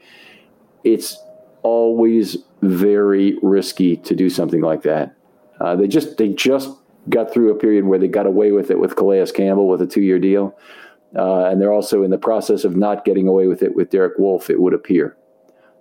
[0.83, 1.17] It's
[1.63, 5.15] always very risky to do something like that.
[5.59, 6.69] Uh, they just they just
[7.09, 9.87] got through a period where they got away with it with Calais Campbell with a
[9.87, 10.57] two year deal.
[11.15, 14.17] Uh, and they're also in the process of not getting away with it with Derek
[14.17, 15.15] Wolfe, it would appear.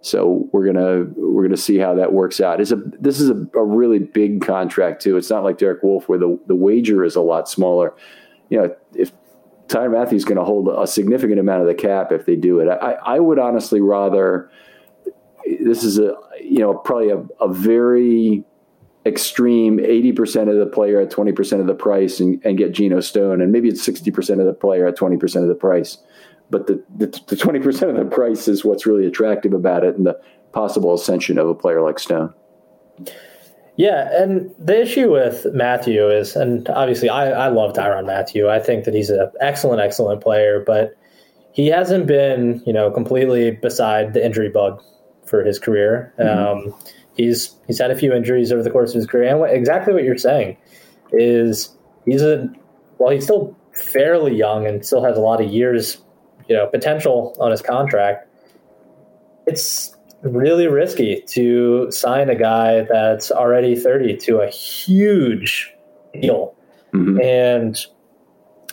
[0.04, 2.60] So we're gonna we're gonna see how that works out.
[2.60, 5.16] It's a this is a, a really big contract too.
[5.16, 7.94] It's not like Derek Wolfe where the the wager is a lot smaller.
[8.50, 9.12] You know, if
[9.68, 12.60] Tyrann Mathieu is going to hold a significant amount of the cap if they do
[12.60, 12.68] it.
[12.68, 14.50] I, I would honestly rather.
[15.60, 18.44] This is a you know probably a, a very
[19.06, 23.42] extreme 80% of the player at 20% of the price and, and get Geno Stone.
[23.42, 25.98] And maybe it's 60% of the player at 20% of the price.
[26.50, 30.06] But the, the, the 20% of the price is what's really attractive about it and
[30.06, 30.18] the
[30.52, 32.34] possible ascension of a player like Stone.
[33.76, 38.48] Yeah, and the issue with Mathieu is, and obviously I, I love Tyrann Mathieu.
[38.48, 40.96] I think that he's an excellent, excellent player, but
[41.52, 44.80] he hasn't been, you know, completely beside the injury bug
[45.24, 46.12] for his career.
[46.18, 46.68] Mm-hmm.
[46.68, 46.74] Um,
[47.16, 49.92] he's he's had a few injuries over the course of his career, and what, exactly
[49.92, 50.56] what you're saying
[51.12, 52.48] is he's a
[52.98, 55.98] well, he's still fairly young and still has a lot of years,
[56.48, 58.28] you know, potential on his contract.
[59.46, 65.72] It's really risky to sign a guy that's already 30 to a huge
[66.12, 66.54] deal.
[66.92, 67.20] Mm-hmm.
[67.20, 67.86] And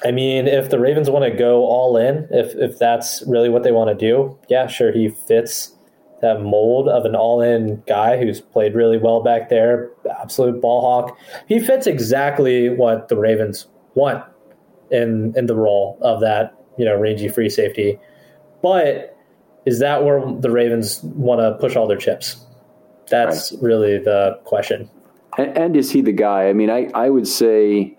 [0.03, 3.63] I mean, if the Ravens want to go all in, if if that's really what
[3.63, 5.75] they want to do, yeah, sure, he fits
[6.21, 11.17] that mold of an all-in guy who's played really well back there, absolute ball hawk.
[11.47, 14.23] He fits exactly what the Ravens want
[14.91, 17.99] in in the role of that, you know, rangy free safety.
[18.61, 19.17] But
[19.65, 22.45] is that where the Ravens want to push all their chips?
[23.09, 23.61] That's right.
[23.61, 24.89] really the question.
[25.37, 26.49] And, and, is he the guy?
[26.49, 27.95] I mean, I, I would say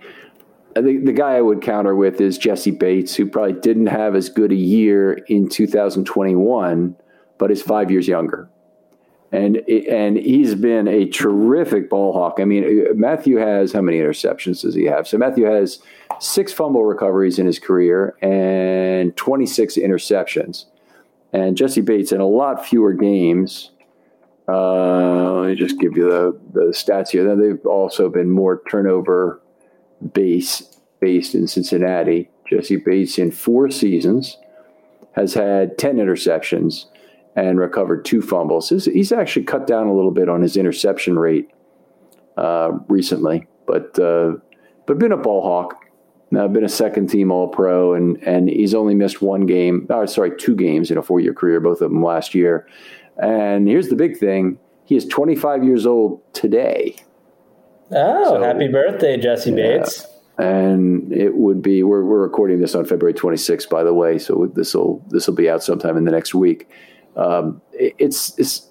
[0.75, 4.29] the, the guy I would counter with is Jessie Bates, who probably didn't have as
[4.29, 6.97] good a year in 2021
[7.43, 8.49] but is five years younger.
[9.33, 12.39] And and he's been a terrific ball hawk.
[12.39, 15.09] I mean, Mathieu has how many interceptions does he have?
[15.09, 15.79] So Mathieu has
[16.21, 20.67] six fumble recoveries in his career and 26 interceptions.
[21.33, 23.71] And Jessie Bates in a lot fewer games.
[24.47, 27.25] Uh, let me just give you the, the stats here.
[27.25, 29.41] Then they've also been more turnover
[30.13, 32.29] base based in Cincinnati.
[32.51, 34.37] Jessie Bates in four seasons
[35.13, 36.87] has had 10 interceptions
[37.35, 38.69] and recovered two fumbles.
[38.69, 41.51] He's actually cut down a little bit on his interception rate
[42.37, 44.33] uh, recently, but uh,
[44.87, 45.79] but been a ball hawk.
[46.31, 49.87] Now, been a second team All Pro, and and he's only missed one game.
[49.91, 52.67] Oh, sorry, two games in a four year career, both of them last year.
[53.23, 56.97] And here's the big thing: he is 25 years old today.
[57.91, 59.79] Oh, so, happy birthday, Jessie yeah.
[59.79, 60.07] Bates!
[60.39, 64.19] And it would be we're we're recording this on February 26th, by the way.
[64.19, 66.67] So this will this will be out sometime in the next week
[67.17, 68.69] um, it's it's.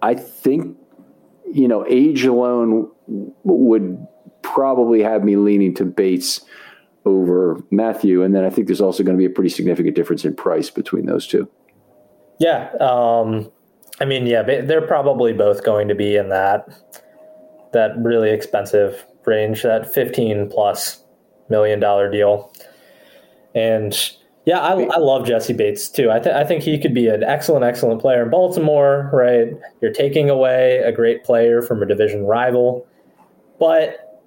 [0.00, 0.76] I think
[1.52, 2.90] you know age alone
[3.44, 4.06] would
[4.42, 6.40] probably have me leaning to Bates
[7.04, 10.24] over Mathieu, and then I think there's also going to be a pretty significant difference
[10.24, 11.48] in price between those two.
[12.38, 13.50] Yeah, um,
[14.00, 16.68] I mean, yeah, they're probably both going to be in that
[17.72, 21.02] that really expensive range, that 15 plus
[21.50, 22.52] million dollar deal,
[23.54, 24.16] and
[24.48, 26.10] yeah, I, I love Jessie Bates too.
[26.10, 29.48] I, th- I think he could be an excellent, excellent player in Baltimore, right?
[29.82, 32.86] You're taking away a great player from a division rival,
[33.60, 34.22] but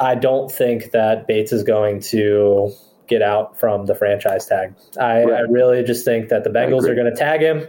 [0.00, 2.72] I don't think that Bates is going to
[3.06, 4.74] get out from the franchise tag.
[4.98, 5.32] I, right.
[5.34, 7.68] I really just think that the Bengals are going to tag him,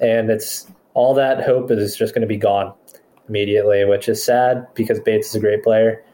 [0.00, 2.74] and it's all that hope is just going to be gone
[3.28, 6.04] immediately, which is sad because Bates is a great player.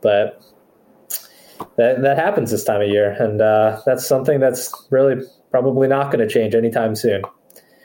[0.00, 0.40] But
[1.76, 6.10] that that happens this time of year, and uh, that's something that's really probably not
[6.10, 7.22] going to change anytime soon.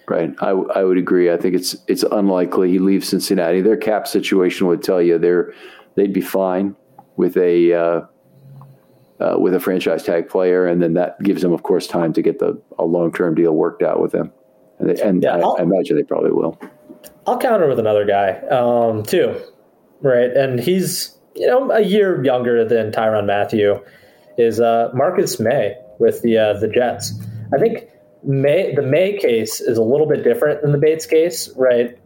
[0.07, 1.31] Right, I, I would agree.
[1.31, 3.61] I think it's it's unlikely he leaves Cincinnati.
[3.61, 5.53] Their cap situation would tell you they're
[5.95, 6.75] they'd be fine
[7.15, 8.01] with a uh,
[9.19, 12.21] uh, with a franchise tag player, and then that gives them, of course, time to
[12.21, 14.31] get the a long term deal worked out with them.
[14.79, 16.59] And, they, and yeah, I, I, imagine they probably will.
[17.27, 19.39] I'll counter with another guy um, too,
[20.01, 20.31] right?
[20.31, 23.79] And he's you know, a year younger than Tyrann Mathieu,
[24.37, 27.13] is uh, Marcus Maye with the uh, the Jets.
[27.53, 27.89] I think
[28.23, 31.97] Maye the Maye case is a little bit different than the Bates case, right?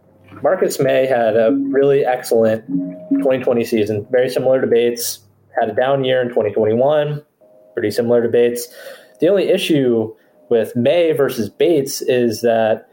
[0.42, 5.20] Marcus Maye had a really excellent 2020 season, very similar to Bates.
[5.60, 7.24] Had a down year in 2021,
[7.74, 8.68] pretty similar to Bates.
[9.20, 10.14] The only issue
[10.50, 12.90] with Maye versus Bates is that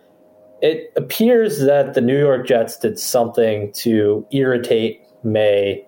[0.61, 5.87] it appears that the New York Jets did something to irritate Maye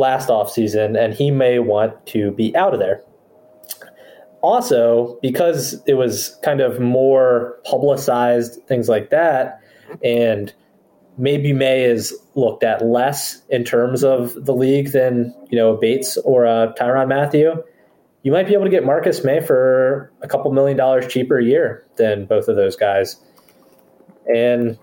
[0.00, 3.02] last offseason, and he may want to be out of there.
[4.42, 9.60] Also, because it was kind of more publicized, things like that,
[10.02, 10.52] and
[11.18, 16.16] maybe Maye is looked at less in terms of the league than you know Bates
[16.18, 17.62] or uh, Tyrann Mathieu.
[18.22, 21.44] You might be able to get Marcus Maye for a couple million dollars cheaper a
[21.44, 23.16] year than both of those guys.
[24.34, 24.78] And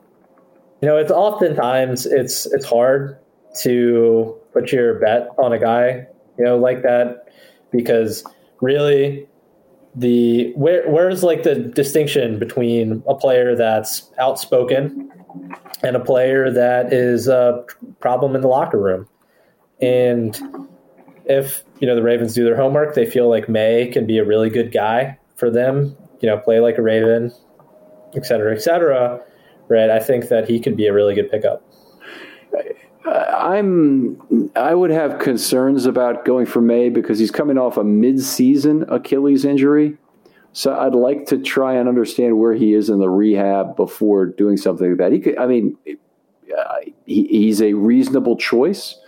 [0.82, 3.18] you know, it's oftentimes it's it's hard
[3.62, 7.28] to put your bet on a guy, you know, like that
[7.72, 8.24] because
[8.62, 9.28] really
[9.96, 15.12] the where where's like the distinction between a player that's outspoken
[15.84, 17.64] and a player that is a
[18.00, 19.08] problem in the locker room.
[19.80, 20.40] And
[21.26, 24.26] if you know the Ravens do their homework, they feel like Maye can be a
[24.26, 25.96] really good guy for them.
[26.22, 27.32] You know, play like a Raven,
[28.16, 29.22] et cetera, et cetera.
[29.68, 29.90] Right?
[29.92, 31.64] I think that he could be a really good pickup.
[33.08, 34.52] I'm.
[34.56, 39.46] I would have concerns about going for Maye because he's coming off a mid-season Achilles
[39.46, 39.98] injury.
[40.54, 44.58] So I'd like to try and understand where he is in the rehab before doing
[44.58, 45.12] something like that.
[45.12, 45.38] He could.
[45.38, 46.64] I mean, uh,
[47.06, 49.00] he, he's a reasonable choice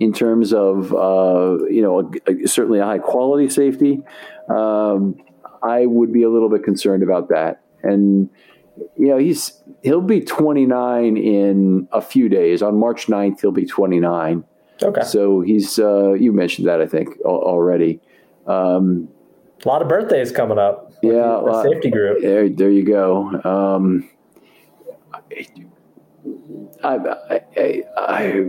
[0.00, 4.02] in terms of uh, you know a, a, certainly a high quality safety.
[4.48, 5.16] Um,
[5.62, 8.30] I would be a little bit concerned about that, and
[8.96, 12.62] you know he's he'll be 29 in a few days.
[12.62, 14.44] On March 9th, he'll be 29.
[14.82, 15.02] Okay.
[15.02, 18.00] So he's uh, you mentioned that I think already.
[18.46, 19.08] Um,
[19.64, 20.92] a lot of birthdays coming up.
[21.02, 22.20] Yeah, the, safety group.
[22.20, 23.40] There, there you go.
[23.44, 24.08] Um,
[26.82, 26.96] I,
[27.56, 28.44] I, I,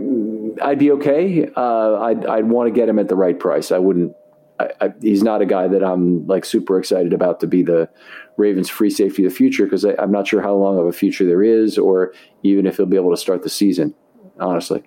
[0.62, 1.48] I'd be okay.
[1.56, 3.72] Uh, I'd, I'd want to get him at the right price.
[3.72, 4.14] I wouldn't.
[4.58, 7.88] I, I, he's not a guy that I'm like super excited about to be the
[8.36, 11.24] Ravens free safety of the future because I'm not sure how long of a future
[11.24, 12.12] there is, or
[12.42, 13.94] even if he'll be able to start the season.
[14.38, 14.82] Honestly.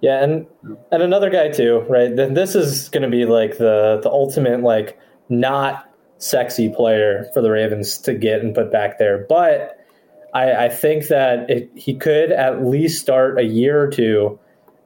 [0.00, 0.46] Yeah, and
[0.90, 2.14] and another guy too, right?
[2.14, 4.98] This is going to be like the the ultimate like
[5.28, 9.78] not sexy player for the Ravens to get and put back there, but
[10.34, 14.38] I, I think that it, he could at least start a year or two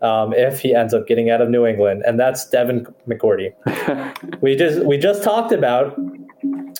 [0.03, 3.53] um, if he ends up getting out of New England, and that's Devin McCourty.
[4.43, 5.99] we just we just talked about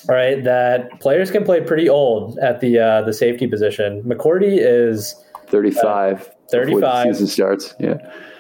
[0.09, 4.03] right that players can play pretty old at the uh, the safety position.
[4.03, 5.15] McCourty is
[5.49, 6.23] 35.
[6.23, 7.75] Uh, 35 season starts.
[7.81, 7.97] Yeah.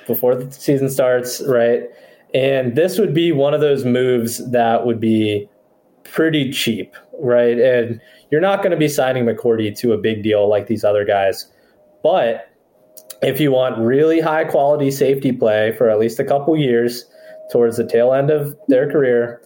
[0.07, 1.85] Before the season starts, right?
[2.35, 5.49] And this would be one of those moves that would be
[6.05, 7.59] pretty cheap, right?
[7.59, 8.01] And
[8.31, 11.51] you're not going to be signing McCourty to a big deal like these other guys.
[12.03, 12.49] But
[13.23, 17.07] if you want really high quality safety play for at least a couple years
[17.51, 19.43] towards the tail end of their career,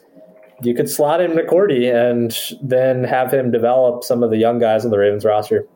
[0.62, 4.84] you could slot in McCourty and then have him develop some of the young guys
[4.84, 5.66] on the Ravens roster.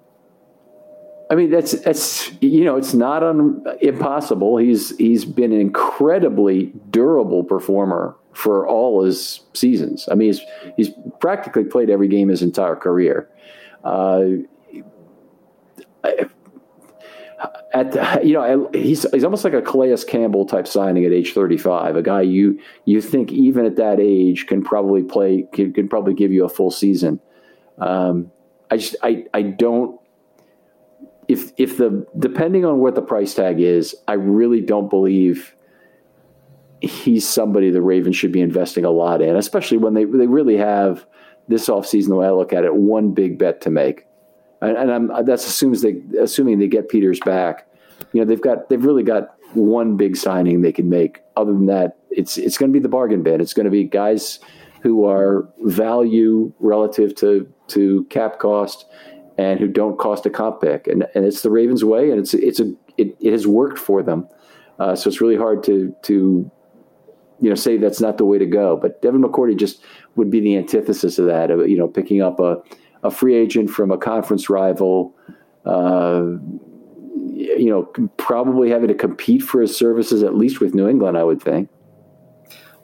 [1.30, 4.58] I mean, that's that's you know, it's not un, impossible.
[4.58, 10.08] He's he's been an incredibly durable performer for all his seasons.
[10.10, 10.40] I mean, he's
[10.76, 13.28] he's practically played every game his entire career.
[13.82, 14.24] Uh,
[17.72, 21.96] at you know, he's he's almost like a Calais Campbell type signing at age 35.
[21.96, 26.14] A guy you you think even at that age can probably play can, can probably
[26.14, 27.20] give you a full season.
[27.78, 28.30] Um,
[28.70, 30.00] I just I I don't
[31.28, 35.56] if if the depending on what the price tag is, I really don't believe
[36.80, 40.56] he's somebody the Ravens should be investing a lot in, especially when they they really
[40.56, 41.06] have
[41.48, 44.06] this offseason, the way I look at it, one big bet to make.
[44.68, 47.68] And, and that's assumes they assuming they get Peters back.
[48.12, 51.20] You know, they've got they've really got one big signing they can make.
[51.36, 53.40] Other than that, it's it's going to be the bargain bin.
[53.40, 54.40] It's going to be guys
[54.82, 58.86] who are value relative to to cap cost
[59.38, 60.86] and who don't cost a comp pick.
[60.86, 64.02] And and it's the Ravens way, and it's it's a it, it has worked for
[64.02, 64.28] them.
[64.78, 66.50] Uh, so it's really hard to to
[67.40, 68.76] you know say that's not the way to go.
[68.76, 69.82] But Devin McCourty just
[70.16, 71.50] would be the antithesis of that.
[71.50, 72.62] You know, picking up a
[73.04, 75.14] a free agent from a conference rival.
[75.64, 76.38] Uh,
[77.34, 77.84] you know,
[78.16, 81.68] probably having to compete for his services at least with New England, I would think.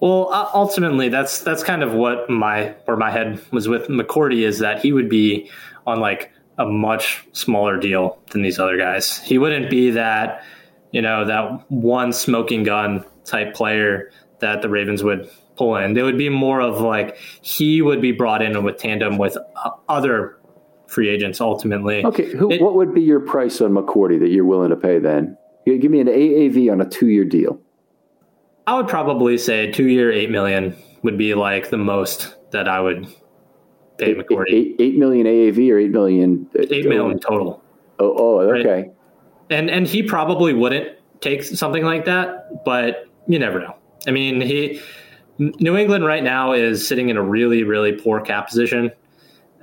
[0.00, 4.58] Well, ultimately, that's that's kind of what my where my head was with McCourty is
[4.60, 5.50] that he would be
[5.86, 9.18] on like a much smaller deal than these other guys.
[9.18, 10.42] He wouldn't be that
[10.92, 14.10] you know that one smoking gun type player
[14.40, 15.28] that the Ravens would
[15.60, 15.96] in.
[15.96, 19.70] It would be more of like he would be brought in with tandem with uh,
[19.88, 20.38] other
[20.86, 22.04] free agents ultimately.
[22.04, 24.98] Okay, Who, it, what would be your price on McCourty that you're willing to pay
[24.98, 25.36] then?
[25.66, 27.60] Give me an AAV on a two year deal.
[28.66, 32.80] I would probably say two year, eight million would be like the most that I
[32.80, 33.06] would
[33.98, 34.52] pay McCourty.
[34.52, 36.48] Eight, eight million AAV or eight million?
[36.58, 37.62] Uh, eight million total.
[37.98, 38.68] Oh, oh okay.
[38.68, 38.92] Right?
[39.50, 43.76] And and he probably wouldn't take something like that, but you never know.
[44.06, 44.80] I mean, he
[45.40, 48.92] New England right now is sitting in a really, really poor cap position.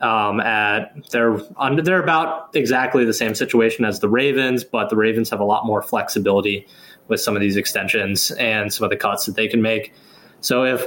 [0.01, 4.95] Um, at they're under they're about exactly the same situation as the Ravens, but the
[4.95, 6.67] Ravens have a lot more flexibility
[7.07, 9.93] with some of these extensions and some of the cuts that they can make.
[10.41, 10.86] So if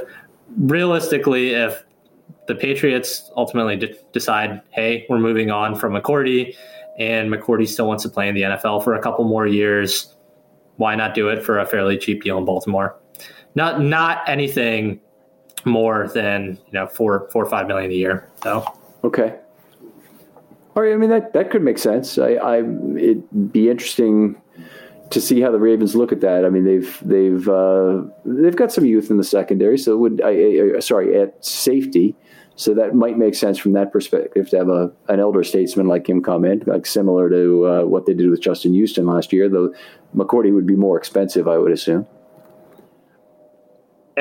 [0.57, 1.83] realistically, if
[2.47, 6.55] the Patriots ultimately decide, hey, we're moving on from McCourty,
[6.97, 10.15] and McCourty still wants to play in the NFL for a couple more years,
[10.77, 12.95] why not do it for a fairly cheap deal in Baltimore?
[13.55, 15.01] Not not anything
[15.65, 18.29] more than you know four four or five million a year.
[18.43, 18.65] So
[19.03, 19.37] okay.
[20.75, 22.17] All right, I mean that that could make sense.
[22.17, 24.41] I, I it'd be interesting
[25.11, 26.45] to see how the Ravens look at that.
[26.45, 30.77] I mean, they've they've uh, they've got some youth in the secondary, so would I,
[30.77, 32.15] I, sorry at safety,
[32.55, 36.07] so that might make sense from that perspective to have a an elder statesman like
[36.07, 39.49] him come in, like similar to uh, what they did with Justin Houston last year.
[39.49, 39.73] Though
[40.15, 42.07] McCourty would be more expensive, I would assume.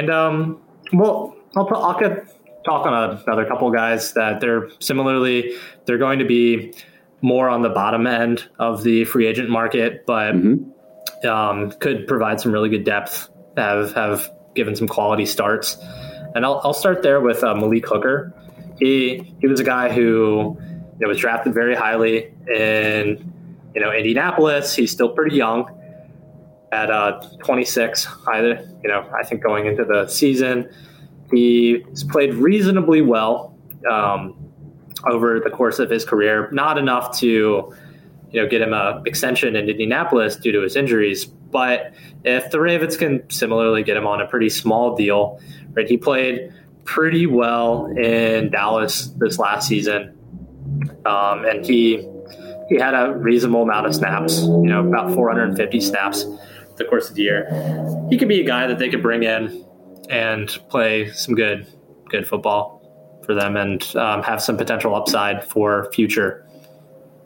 [0.01, 0.63] And um,
[0.95, 2.25] well, I'll, I'll
[2.65, 6.73] talk on another couple guys that they're similarly they're going to be
[7.21, 11.29] more on the bottom end of the free agent market, but mm-hmm.
[11.29, 13.29] um, could provide some really good depth.
[13.59, 15.77] Have have given some quality starts,
[16.35, 18.33] and I'll, I'll start there with uh, Malik Hooker.
[18.79, 23.35] He he was a guy who you know, was drafted very highly in
[23.75, 24.75] you know Indianapolis.
[24.75, 25.71] He's still pretty young
[26.73, 28.07] at uh, 26.
[28.29, 30.68] Either you know I think going into the season
[31.33, 33.57] He's played reasonably well
[33.89, 34.37] um,
[35.05, 36.49] over the course of his career.
[36.53, 37.73] Not enough to,
[38.31, 41.25] you know, get him a extension in Indianapolis due to his injuries.
[41.25, 41.95] But
[42.25, 45.41] if the Ravens can similarly get him on a pretty small deal,
[45.73, 45.89] right?
[45.89, 46.53] He played
[46.85, 50.16] pretty well in Dallas this last season,
[51.07, 52.07] um, and he
[52.68, 54.43] he had a reasonable amount of snaps.
[54.43, 56.27] You know, about 450 snaps
[56.81, 57.47] the course of the year.
[58.11, 59.64] He could be a guy that they could bring in
[60.09, 61.66] and play some good
[62.09, 62.81] good football
[63.24, 66.45] for them and um, have some potential upside for future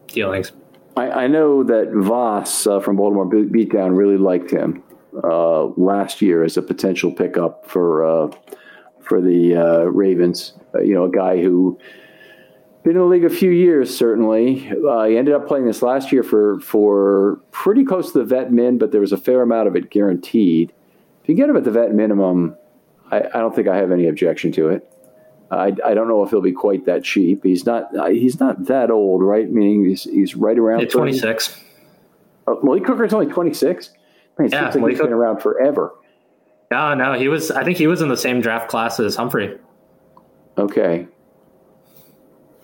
[0.09, 0.52] dealings.
[0.96, 4.82] I, I know that Voss uh, from Baltimore Beatdown really liked him
[5.22, 8.30] uh, last year as a potential pickup for uh,
[9.00, 10.55] for the uh, Ravens.
[10.74, 11.78] Uh, you know, a guy who
[12.85, 14.70] been in the league a few years, certainly.
[14.70, 18.53] Uh, he ended up playing this last year for for pretty close to the vet
[18.53, 20.72] min, but there was a fair amount of it guaranteed.
[21.22, 22.57] If you get him at the vet minimum,
[23.11, 24.91] I, I don't think I have any objection to it.
[25.51, 27.43] I, I don't know if he'll be quite that cheap.
[27.43, 29.51] He's not uh, he's not that old, right?
[29.51, 31.61] Meaning he's, he's right around yeah, 26.
[32.47, 33.91] Oh, Malik Hooker's only 26?
[34.39, 35.95] Man, yeah, like he's been around forever.
[36.70, 37.51] No, no, he was.
[37.51, 39.59] I think he was in the same draft class as Humphrey.
[40.59, 41.07] Okay.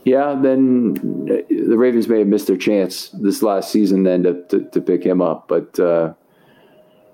[0.04, 4.64] Yeah, then the Ravens may have missed their chance this last season then to, to,
[4.70, 5.46] to pick him up.
[5.46, 6.14] But uh,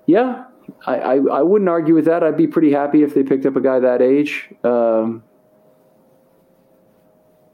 [0.05, 0.45] yeah,
[0.85, 2.23] I, I, I, wouldn't argue with that.
[2.23, 4.49] I'd be pretty happy if they picked up a guy that age.
[4.63, 5.23] Um,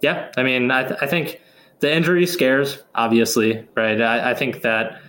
[0.02, 1.42] yeah, I mean, I, th- I think
[1.80, 4.00] the injury scares, obviously, right?
[4.00, 5.02] I, I think that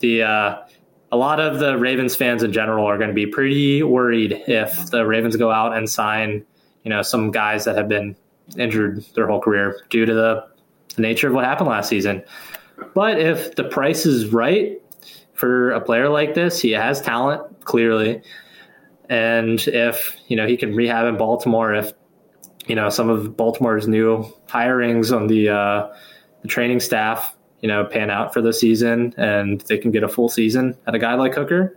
[0.00, 0.62] the uh,
[1.10, 4.90] a lot of the Ravens fans in general are going to be pretty worried if
[4.90, 6.44] the Ravens go out and sign,
[6.84, 8.16] you know, some guys that have been
[8.56, 10.52] injured their whole career due to the,
[10.98, 12.22] nature of what happened last season.
[12.94, 14.78] But if the price is right,
[15.42, 16.60] for a player like this.
[16.60, 18.22] He has talent, clearly.
[19.08, 21.92] And if, you know, he can rehab in Baltimore, if,
[22.68, 25.92] you know, some of Baltimore's new hirings on the, uh,
[26.42, 30.08] the training staff, you know, pan out for the season and they can get a
[30.08, 31.76] full season at a guy like Hooker,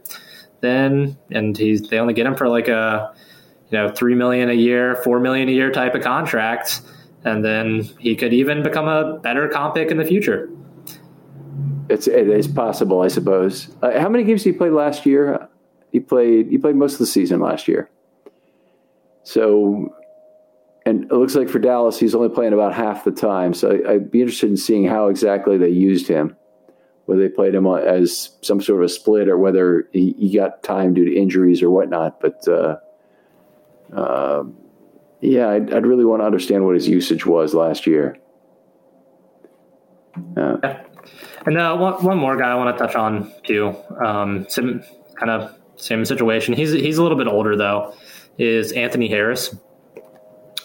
[0.62, 3.16] then, and he's, they only get him for like a,
[3.76, 6.82] know, three million a year, four million a year type of contract.
[7.24, 10.50] And then he could even become a better comp pick in the future.
[11.90, 13.70] It's it is possible, I suppose.
[13.82, 15.48] Uh, how many games did he play last year?
[15.92, 17.90] He played he played most of the season last year.
[19.24, 19.96] So,
[20.86, 23.56] and it looks like for Dallas, he's only playing about half the time.
[23.56, 26.38] So I, would be interested in seeing how exactly they used him,
[27.06, 30.62] whether they played him as some sort of a split or whether he, he got
[30.62, 32.22] time due to injuries or whatnot.
[32.22, 32.78] But uh,
[33.94, 34.44] uh,
[35.22, 38.18] yeah, I'd, I'd, really want to understand what his usage was last year.
[40.38, 40.58] Uh,
[41.46, 43.76] and uh, one, one more guy I want to touch on too.
[44.04, 44.84] Um, some
[45.16, 46.54] kind of same situation.
[46.54, 47.94] He's he's a little bit older though.
[48.38, 49.56] Is Anthony Harris,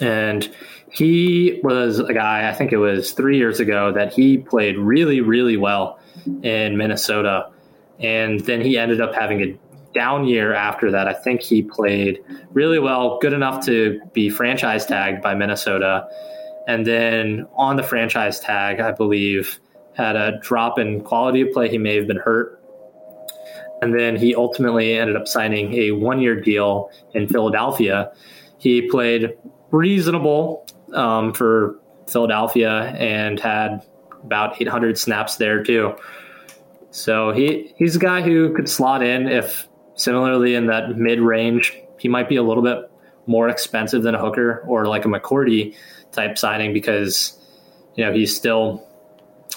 [0.01, 0.49] and
[0.91, 2.49] he was a guy.
[2.49, 6.01] I think it was three years ago that he played really really well
[6.43, 7.51] in Minnesota,
[7.99, 9.59] and then he ended up having a
[9.95, 11.09] down year after that.
[11.09, 12.21] I think he played
[12.53, 16.09] really well, good enough to be franchise tagged by Minnesota.
[16.67, 19.59] And then on the franchise tag, I believe
[19.97, 21.69] had a drop in quality of play.
[21.69, 22.63] He may have been hurt.
[23.83, 28.13] And then he ultimately ended up signing a one year deal in Philadelphia.
[28.59, 29.37] He played
[29.71, 33.83] reasonable um, for Philadelphia and had
[34.23, 35.95] about 800 snaps there too.
[36.91, 39.69] So he he's a guy who could slot in if
[40.01, 41.79] similarly in that mid range.
[41.99, 42.91] He might be a little bit
[43.27, 45.75] more expensive than a hooker or like a McCourty
[46.11, 47.39] type signing because
[47.95, 48.87] you know he's still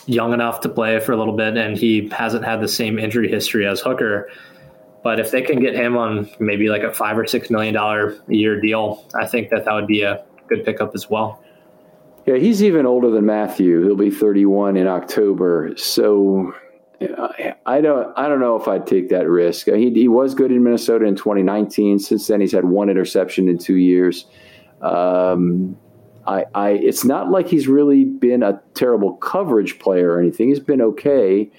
[0.06, 3.30] young enough to play for a little bit, and he hasn't had the same injury
[3.30, 4.30] history as Hooker.
[5.02, 8.16] But if they can get him on maybe like a five or six million dollar
[8.28, 11.42] a year deal, I think that that would be a good pickup as well.
[12.26, 13.84] Yeah, he's even older than Mathieu.
[13.84, 15.74] He'll be 31 in October.
[15.76, 16.54] So
[17.66, 19.68] I don't I don't know if I'd take that risk.
[19.68, 22.00] He, he was good in Minnesota in 2019.
[22.00, 24.26] Since then, he's had one interception in two years.
[24.82, 25.78] Um,
[26.28, 30.50] I, I it's not like he's really been a terrible coverage player or anything.
[30.50, 31.50] He's been okay.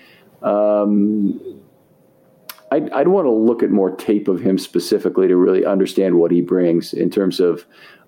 [0.42, 1.40] Um,
[2.70, 6.32] I'd, I'd want to look at more tape of him specifically to really understand what
[6.32, 7.66] he brings in terms of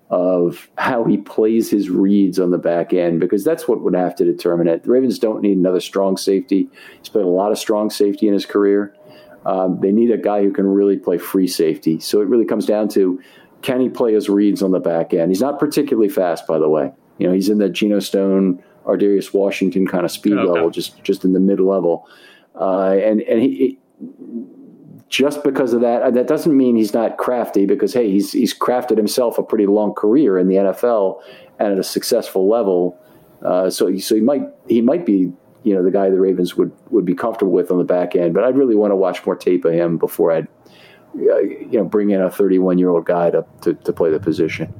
[0.09, 4.15] of how he plays his reads on the back end because that's what would have
[4.15, 4.83] to determine it.
[4.83, 6.69] The Ravens don't need another strong safety.
[6.99, 8.95] He's played a lot of strong safety in his career.
[9.45, 11.99] Um, they need a guy who can really play free safety.
[11.99, 13.21] So it really comes down to
[13.61, 15.31] can he play his reads on the back end?
[15.31, 16.91] He's not particularly fast, by the way.
[17.17, 20.49] You know, he's in the Geno Stone, Ar'Darius Washington kind of speed okay.
[20.49, 22.07] level, just just in the mid level.
[22.55, 23.79] Uh, and and he,
[25.09, 27.65] just because of that, that doesn't mean he's not crafty.
[27.65, 31.21] Because hey, he's he's crafted himself a pretty long career in the NFL
[31.59, 32.97] and at a successful level.
[33.43, 35.31] Uh, so so he might he might be
[35.63, 38.33] you know the guy the Ravens would would be comfortable with on the back end.
[38.33, 40.47] But I'd really want to watch more tape of him before I'd
[41.15, 44.19] uh, you know bring in a 31 year old guy to, to to play the
[44.19, 44.73] position.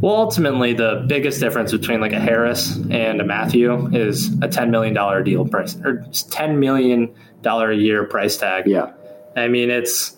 [0.00, 4.68] Well, ultimately, the biggest difference between like a Harris and a Mathieu is a $10
[4.68, 8.66] million deal price or $10 million a year price tag.
[8.66, 8.92] Yeah.
[9.36, 10.16] I mean, it's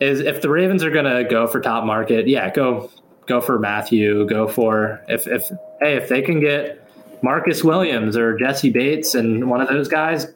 [0.00, 2.90] is if the Ravens are going to go for top market, yeah, go
[3.26, 5.48] go for Mathieu, go for if if
[5.80, 6.82] hey if they can get
[7.22, 10.26] Marcus Williams or Jessie Bates and one of those guys,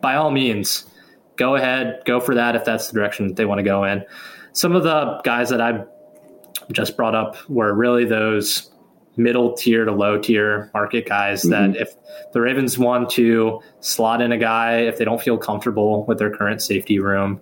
[0.00, 0.86] by all means,
[1.36, 4.04] go ahead, go for that if that's the direction that they want to go in.
[4.52, 5.84] Some of the guys that I
[6.72, 8.69] just brought up were really those
[9.22, 11.72] middle tier to low tier market guys mm-hmm.
[11.72, 11.94] that if
[12.32, 16.30] the Ravens want to slot in a guy, if they don't feel comfortable with their
[16.30, 17.40] current safety room,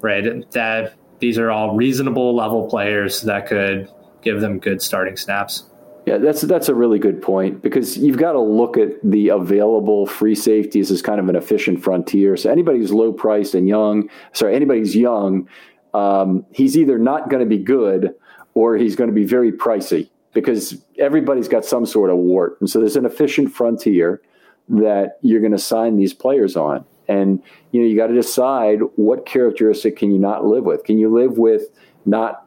[0.00, 3.90] right, that these are all reasonable level players that could
[4.22, 5.64] give them good starting snaps.
[6.06, 10.06] Yeah, that's that's a really good point because you've got to look at the available
[10.06, 12.36] free safeties as kind of an efficient frontier.
[12.36, 15.48] So anybody who's low priced and young, sorry, anybody who's young,
[15.94, 18.14] um, he's either not going to be good
[18.52, 22.58] or he's going to be very pricey because everybody's got some sort of wart.
[22.60, 24.20] And so there's an efficient frontier
[24.68, 26.84] that you're going to sign these players on.
[27.08, 30.84] And you know, you got to decide what characteristic can you not live with?
[30.84, 31.62] Can you live with
[32.04, 32.44] not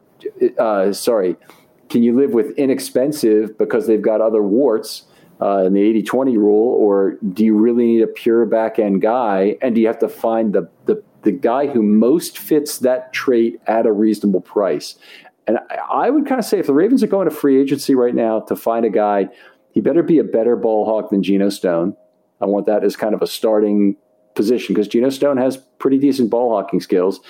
[0.58, 1.36] uh, sorry,
[1.88, 5.04] can you live with inexpensive because they've got other warts
[5.40, 9.00] uh, in the 80 20 rule, or do you really need a pure back end
[9.00, 9.56] guy?
[9.62, 13.60] And do you have to find the, the, the guy who most fits that trait
[13.66, 14.98] at a reasonable price?
[15.48, 15.58] And
[15.90, 18.40] I would kind of say if the Ravens are going to free agency right now
[18.40, 19.28] to find a guy,
[19.72, 21.96] he better be a better ball hawk than Geno Stone.
[22.40, 23.96] I want that as kind of a starting
[24.34, 27.20] position because Geno Stone has pretty decent ball hawking skills.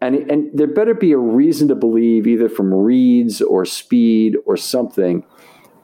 [0.00, 4.56] And, and there better be a reason to believe, either from reads or speed or
[4.56, 5.24] something,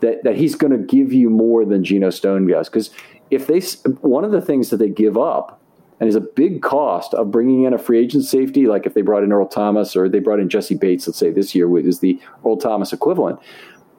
[0.01, 2.69] that, that he's going to give you more than Geno Stone does.
[2.69, 2.91] Because
[3.31, 3.61] if they,
[4.01, 5.60] one of the things that they give up
[6.01, 9.03] and is a big cost of bringing in a free agent safety, like if they
[9.03, 12.01] brought in Earl Thomas or they brought in Jessie Bates, let's say this year is
[12.01, 13.39] the Earl Thomas equivalent,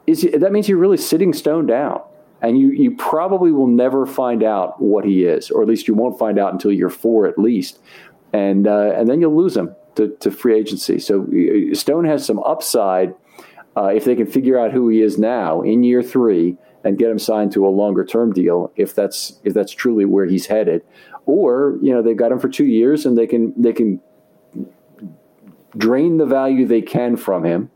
[0.07, 2.01] is that means you're really sitting Stone down.
[2.43, 5.93] And you, you probably will never find out what he is, or at least you
[5.93, 7.77] won't find out until you're four at least.
[8.33, 10.97] And, uh, and then you'll lose him to, to free agency.
[10.97, 13.13] So uh, Stone has some upside
[13.77, 17.11] uh, if they can figure out who he is now in year three and get
[17.11, 20.81] him signed to a longer term deal if that's if that's truly where he's headed
[21.25, 24.01] or you know they've got him for two years and they can they can
[25.77, 27.69] drain the value they can from him.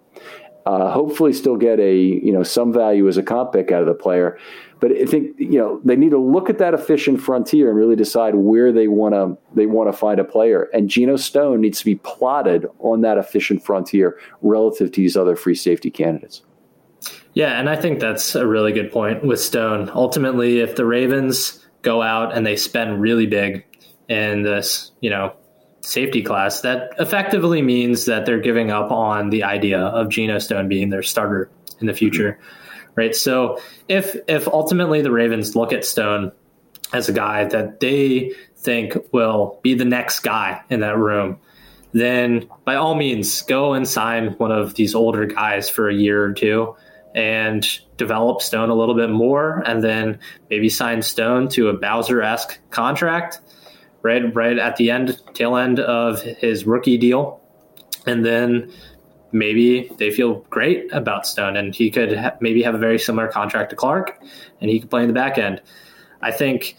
[0.65, 3.87] Uh, hopefully, still get a you know some value as a comp pick out of
[3.87, 4.37] the player.
[4.79, 7.95] But I think you know they need to look at that efficient frontier and really
[7.95, 10.63] decide where they want to they want to find a player.
[10.73, 15.35] And Geno Stone needs to be plotted on that efficient frontier relative to these other
[15.35, 16.41] free safety candidates.
[17.33, 19.91] Yeah, and I think that's a really good point with Stone.
[19.93, 23.63] Ultimately, if the Ravens go out and they spend really big
[24.09, 25.33] in this, you know,
[25.81, 30.67] safety class, that effectively means that they're giving up on the idea of Geno Stone
[30.67, 32.39] being their starter in the future.
[32.95, 33.15] Right.
[33.15, 36.31] So if if ultimately the Ravens look at Stone
[36.93, 41.37] as a guy that they think will be the next guy in that room,
[41.91, 46.23] then by all means go and sign one of these older guys for a year
[46.23, 46.75] or two
[47.15, 52.21] and develop Stone a little bit more, and then maybe sign Stone to a Bowser
[52.21, 53.39] esque contract,
[54.01, 54.35] right?
[54.35, 57.41] Right at the end, tail end of his rookie deal,
[58.05, 58.71] and then
[59.31, 63.29] maybe they feel great about Stone, and he could ha- maybe have a very similar
[63.29, 64.21] contract to Clark,
[64.59, 65.61] and he could play in the back end.
[66.21, 66.75] I think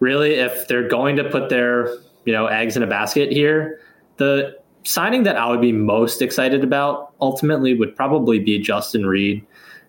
[0.00, 1.88] really, if they're going to put their
[2.26, 3.80] you know eggs in a basket here,
[4.18, 9.46] the signing that I would be most excited about ultimately would probably be Justin Reid.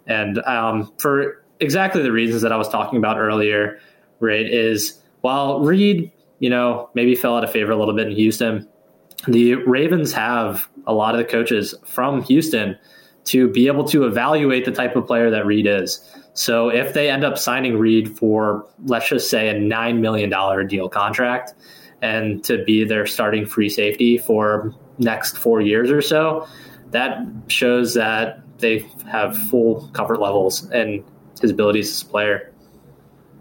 [0.10, 3.80] And um, for exactly the reasons that I was talking about earlier,
[4.20, 8.16] right, is while Reid, you know, maybe fell out of favor a little bit in
[8.16, 8.68] Houston,
[9.28, 12.78] the Ravens have a lot of the coaches from Houston
[13.26, 16.04] to be able to evaluate the type of player that Reid is.
[16.34, 20.90] So if they end up signing Reid for, let's just say, a $9 million deal
[20.90, 21.54] contract
[22.02, 26.48] and to be their starting free safety for next four years or so,
[26.92, 31.04] that shows that they have full comfort levels and
[31.42, 32.54] his abilities as a player.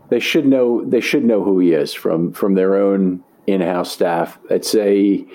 [0.09, 0.85] They should know.
[0.85, 4.39] They should know who he is from from their own in-house staff.
[4.49, 5.27] It's a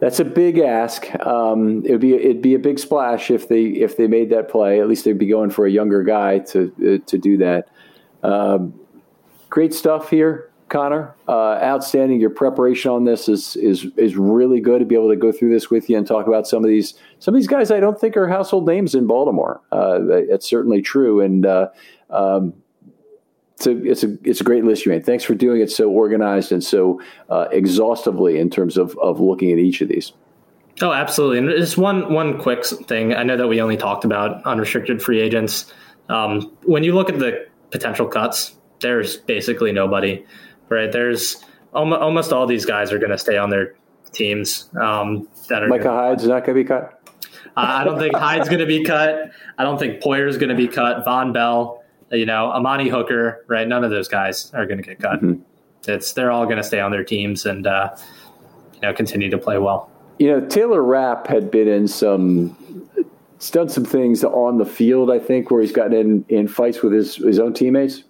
[0.00, 1.14] that's a big ask.
[1.24, 4.50] Um, it would be it'd be a big splash if they if they made that
[4.50, 4.80] play.
[4.80, 7.68] At least they'd be going for a younger guy to to do that.
[8.22, 8.74] Um,
[9.48, 11.14] great stuff here, Connor.
[11.28, 12.20] Uh, outstanding.
[12.20, 15.50] Your preparation on this is is is really good to be able to go through
[15.50, 18.00] this with you and talk about some of these some of these guys I don't
[18.00, 19.60] think are household names in Baltimore.
[19.70, 19.98] Uh,
[20.28, 21.68] that's certainly true, and uh,
[22.10, 22.54] um,
[23.56, 25.04] it's a it's a it's a great list you made.
[25.04, 27.00] Thanks for doing it so organized and so
[27.30, 30.12] uh, exhaustively in terms of of looking at each of these.
[30.82, 31.38] Oh, absolutely.
[31.38, 33.14] And just one one quick thing.
[33.14, 35.72] I know that we only talked about unrestricted free agents.
[36.08, 40.24] Um, when you look at the potential cuts, there's basically nobody.
[40.68, 40.90] Right?
[40.90, 43.74] There's almost, almost all these guys are going to stay on their
[44.12, 44.70] teams.
[44.80, 47.00] Um, that are Micah Hyde's not going to be cut.
[47.56, 49.30] I don't think Hyde's going to be cut.
[49.58, 51.04] I don't think Poyer's going to be cut.
[51.04, 51.84] Vonn Bell
[52.14, 53.66] you know, Amani Hooker, right?
[53.66, 55.20] None of those guys are going to get cut.
[55.20, 55.42] Mm-hmm.
[55.90, 57.94] It's they're all going to stay on their teams and uh,
[58.74, 59.90] you know continue to play well.
[60.18, 62.56] You know, Taylor Rapp had been in some.
[63.38, 66.82] He's done some things on the field, I think, where he's gotten in, in fights
[66.82, 68.04] with his, his own teammates.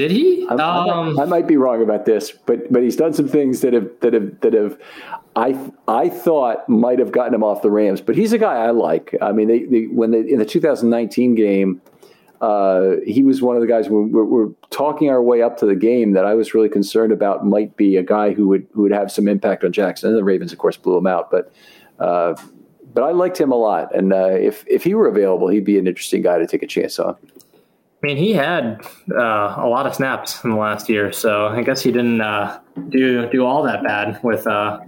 [0.00, 0.46] Did he?
[0.48, 3.28] I, um, I, might, I, might, be wrong about this, but but he's done some
[3.28, 4.80] things that have that have that have
[5.36, 8.00] I I thought might have gotten him off the Rams.
[8.00, 9.14] But he's a guy I like.
[9.20, 11.82] I mean, they, they when they in the 2019 game,
[12.40, 15.66] uh, he was one of the guys when we're, we're, talking our way up to
[15.66, 18.80] the game that I was really concerned about might be a guy who would who
[18.80, 20.08] would have some impact on Jackson.
[20.08, 21.52] And the Ravens, of course, blew him out, but
[21.98, 22.40] uh,
[22.94, 25.78] but I liked him a lot, and uh, if if he were available, he'd be
[25.78, 27.16] an interesting guy to take a chance on.
[28.02, 28.80] I mean, he had
[29.14, 32.58] uh, a lot of snaps in the last year, so I guess he didn't uh,
[32.88, 34.80] do do all that bad with uh,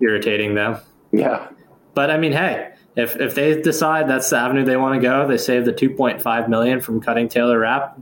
[0.00, 0.78] irritating them.
[1.10, 1.48] Yeah,
[1.94, 5.26] but I mean, hey if if they decide that's the avenue they want to go,
[5.26, 7.96] they save the 2.5 million from cutting Taylor Rapp.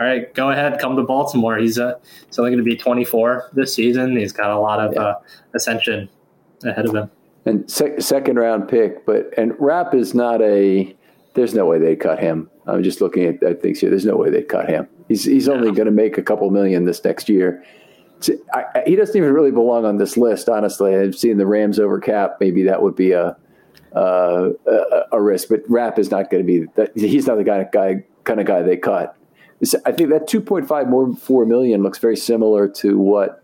[0.00, 1.58] All right, go ahead, come to Baltimore.
[1.58, 4.16] He's uh, he's only going to be 24 this season.
[4.16, 5.02] He's got a lot of yeah.
[5.02, 5.20] uh,
[5.54, 6.08] ascension
[6.64, 7.10] ahead of him.
[7.44, 10.96] And sec- second round pick, but and Rapp is not a.
[11.34, 12.50] There's no way they cut him.
[12.66, 13.90] I'm just looking at, at things here.
[13.90, 14.88] There's no way they cut him.
[15.08, 17.64] He's he's only going to make a couple million this next year.
[18.54, 20.96] I, I, he doesn't even really belong on this list, honestly.
[20.96, 22.38] I've seen the Rams over cap.
[22.40, 23.36] Maybe that would be a
[23.94, 25.48] uh, a, a, risk.
[25.48, 26.96] But Rapp is not going to be that.
[26.96, 29.16] He's not the guy, guy kind of guy they cut.
[29.86, 33.42] I think that 2.5 more 4 million looks very similar to what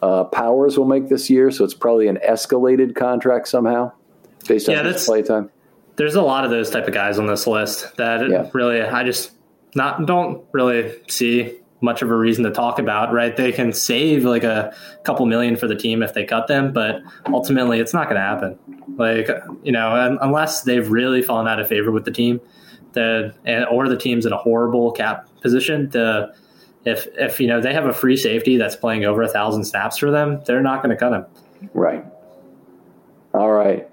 [0.00, 1.50] uh, Powers will make this year.
[1.50, 3.92] So it's probably an escalated contract somehow
[4.46, 5.50] based yeah, on his play time.
[5.98, 8.48] There's a lot of those type of guys on this list that yeah.
[8.54, 9.32] really I just
[9.74, 13.36] not don't really see much of a reason to talk about, right?
[13.36, 14.74] They can save like a
[15.04, 18.20] couple million for the team if they cut them, but ultimately it's not going to
[18.20, 18.58] happen.
[18.96, 19.28] Like,
[19.62, 22.40] you know, unless they've really fallen out of favor with the team,
[22.92, 23.34] the
[23.70, 25.90] or the team's in a horrible cap position.
[25.90, 26.34] The
[26.84, 29.98] if if you know they have a free safety that's playing over a thousand snaps
[29.98, 31.26] for them, they're not going to cut him.
[31.74, 32.04] Right.
[33.34, 33.88] All right.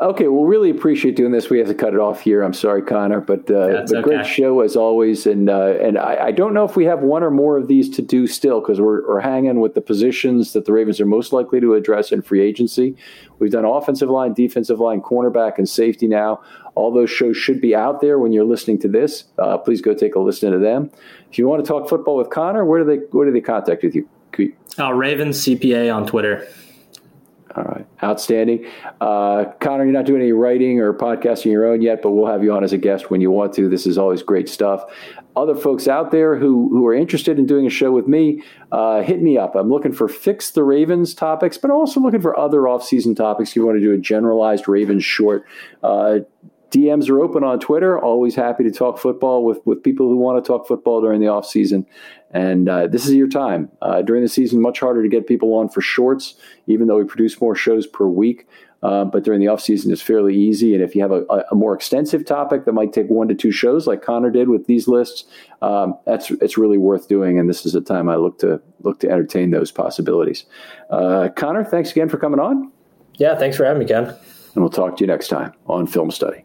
[0.00, 1.50] Okay, well, really appreciate doing this.
[1.50, 2.42] We have to cut it off here.
[2.42, 4.02] I'm sorry, Connor, but uh, the okay.
[4.02, 5.26] great show as always.
[5.26, 7.90] And uh, and I, I, don't know if we have one or more of these
[7.96, 11.32] to do still because we're, we're hanging with the positions that the Ravens are most
[11.32, 12.94] likely to address in free agency.
[13.40, 16.42] We've done offensive line, defensive line, cornerback, and safety now.
[16.76, 19.24] All those shows should be out there when you're listening to this.
[19.36, 20.92] Uh, please go take a listen to them.
[21.28, 23.82] If you want to talk football with Connor, where do they where do they contact
[23.82, 24.08] with you?
[24.78, 26.46] Uh, Ravens CPA on Twitter.
[27.58, 27.84] All right.
[28.04, 28.66] Outstanding.
[29.00, 32.44] Uh, Connor, you're not doing any writing or podcasting your own yet, but we'll have
[32.44, 33.68] you on as a guest when you want to.
[33.68, 34.84] This is always great stuff.
[35.34, 39.02] Other folks out there who, who are interested in doing a show with me, uh,
[39.02, 39.56] hit me up.
[39.56, 43.50] I'm looking for Fix the Ravens topics, but also looking for other offseason topics.
[43.50, 45.44] If you want to do a generalized Ravens short,
[45.82, 46.20] uh,
[46.70, 47.98] DMs are open on Twitter.
[47.98, 51.26] Always happy to talk football with, with people who want to talk football during the
[51.26, 51.86] offseason.
[52.30, 53.70] And uh, this is your time.
[53.80, 56.34] Uh, during the season, much harder to get people on for shorts,
[56.66, 58.46] even though we produce more shows per week.
[58.82, 60.72] Uh, but during the off season, it's fairly easy.
[60.72, 63.50] And if you have a, a, more extensive topic that might take one to two
[63.50, 65.24] shows, like Connor did with these lists,
[65.62, 67.40] um, that's it's really worth doing.
[67.40, 70.44] And this is a time I look to look to entertain those possibilities.
[70.90, 72.70] Uh, Connor, thanks again for coming on.
[73.14, 74.04] Yeah, thanks for having me, Ken.
[74.54, 76.44] And we'll talk to you next time on Film Study.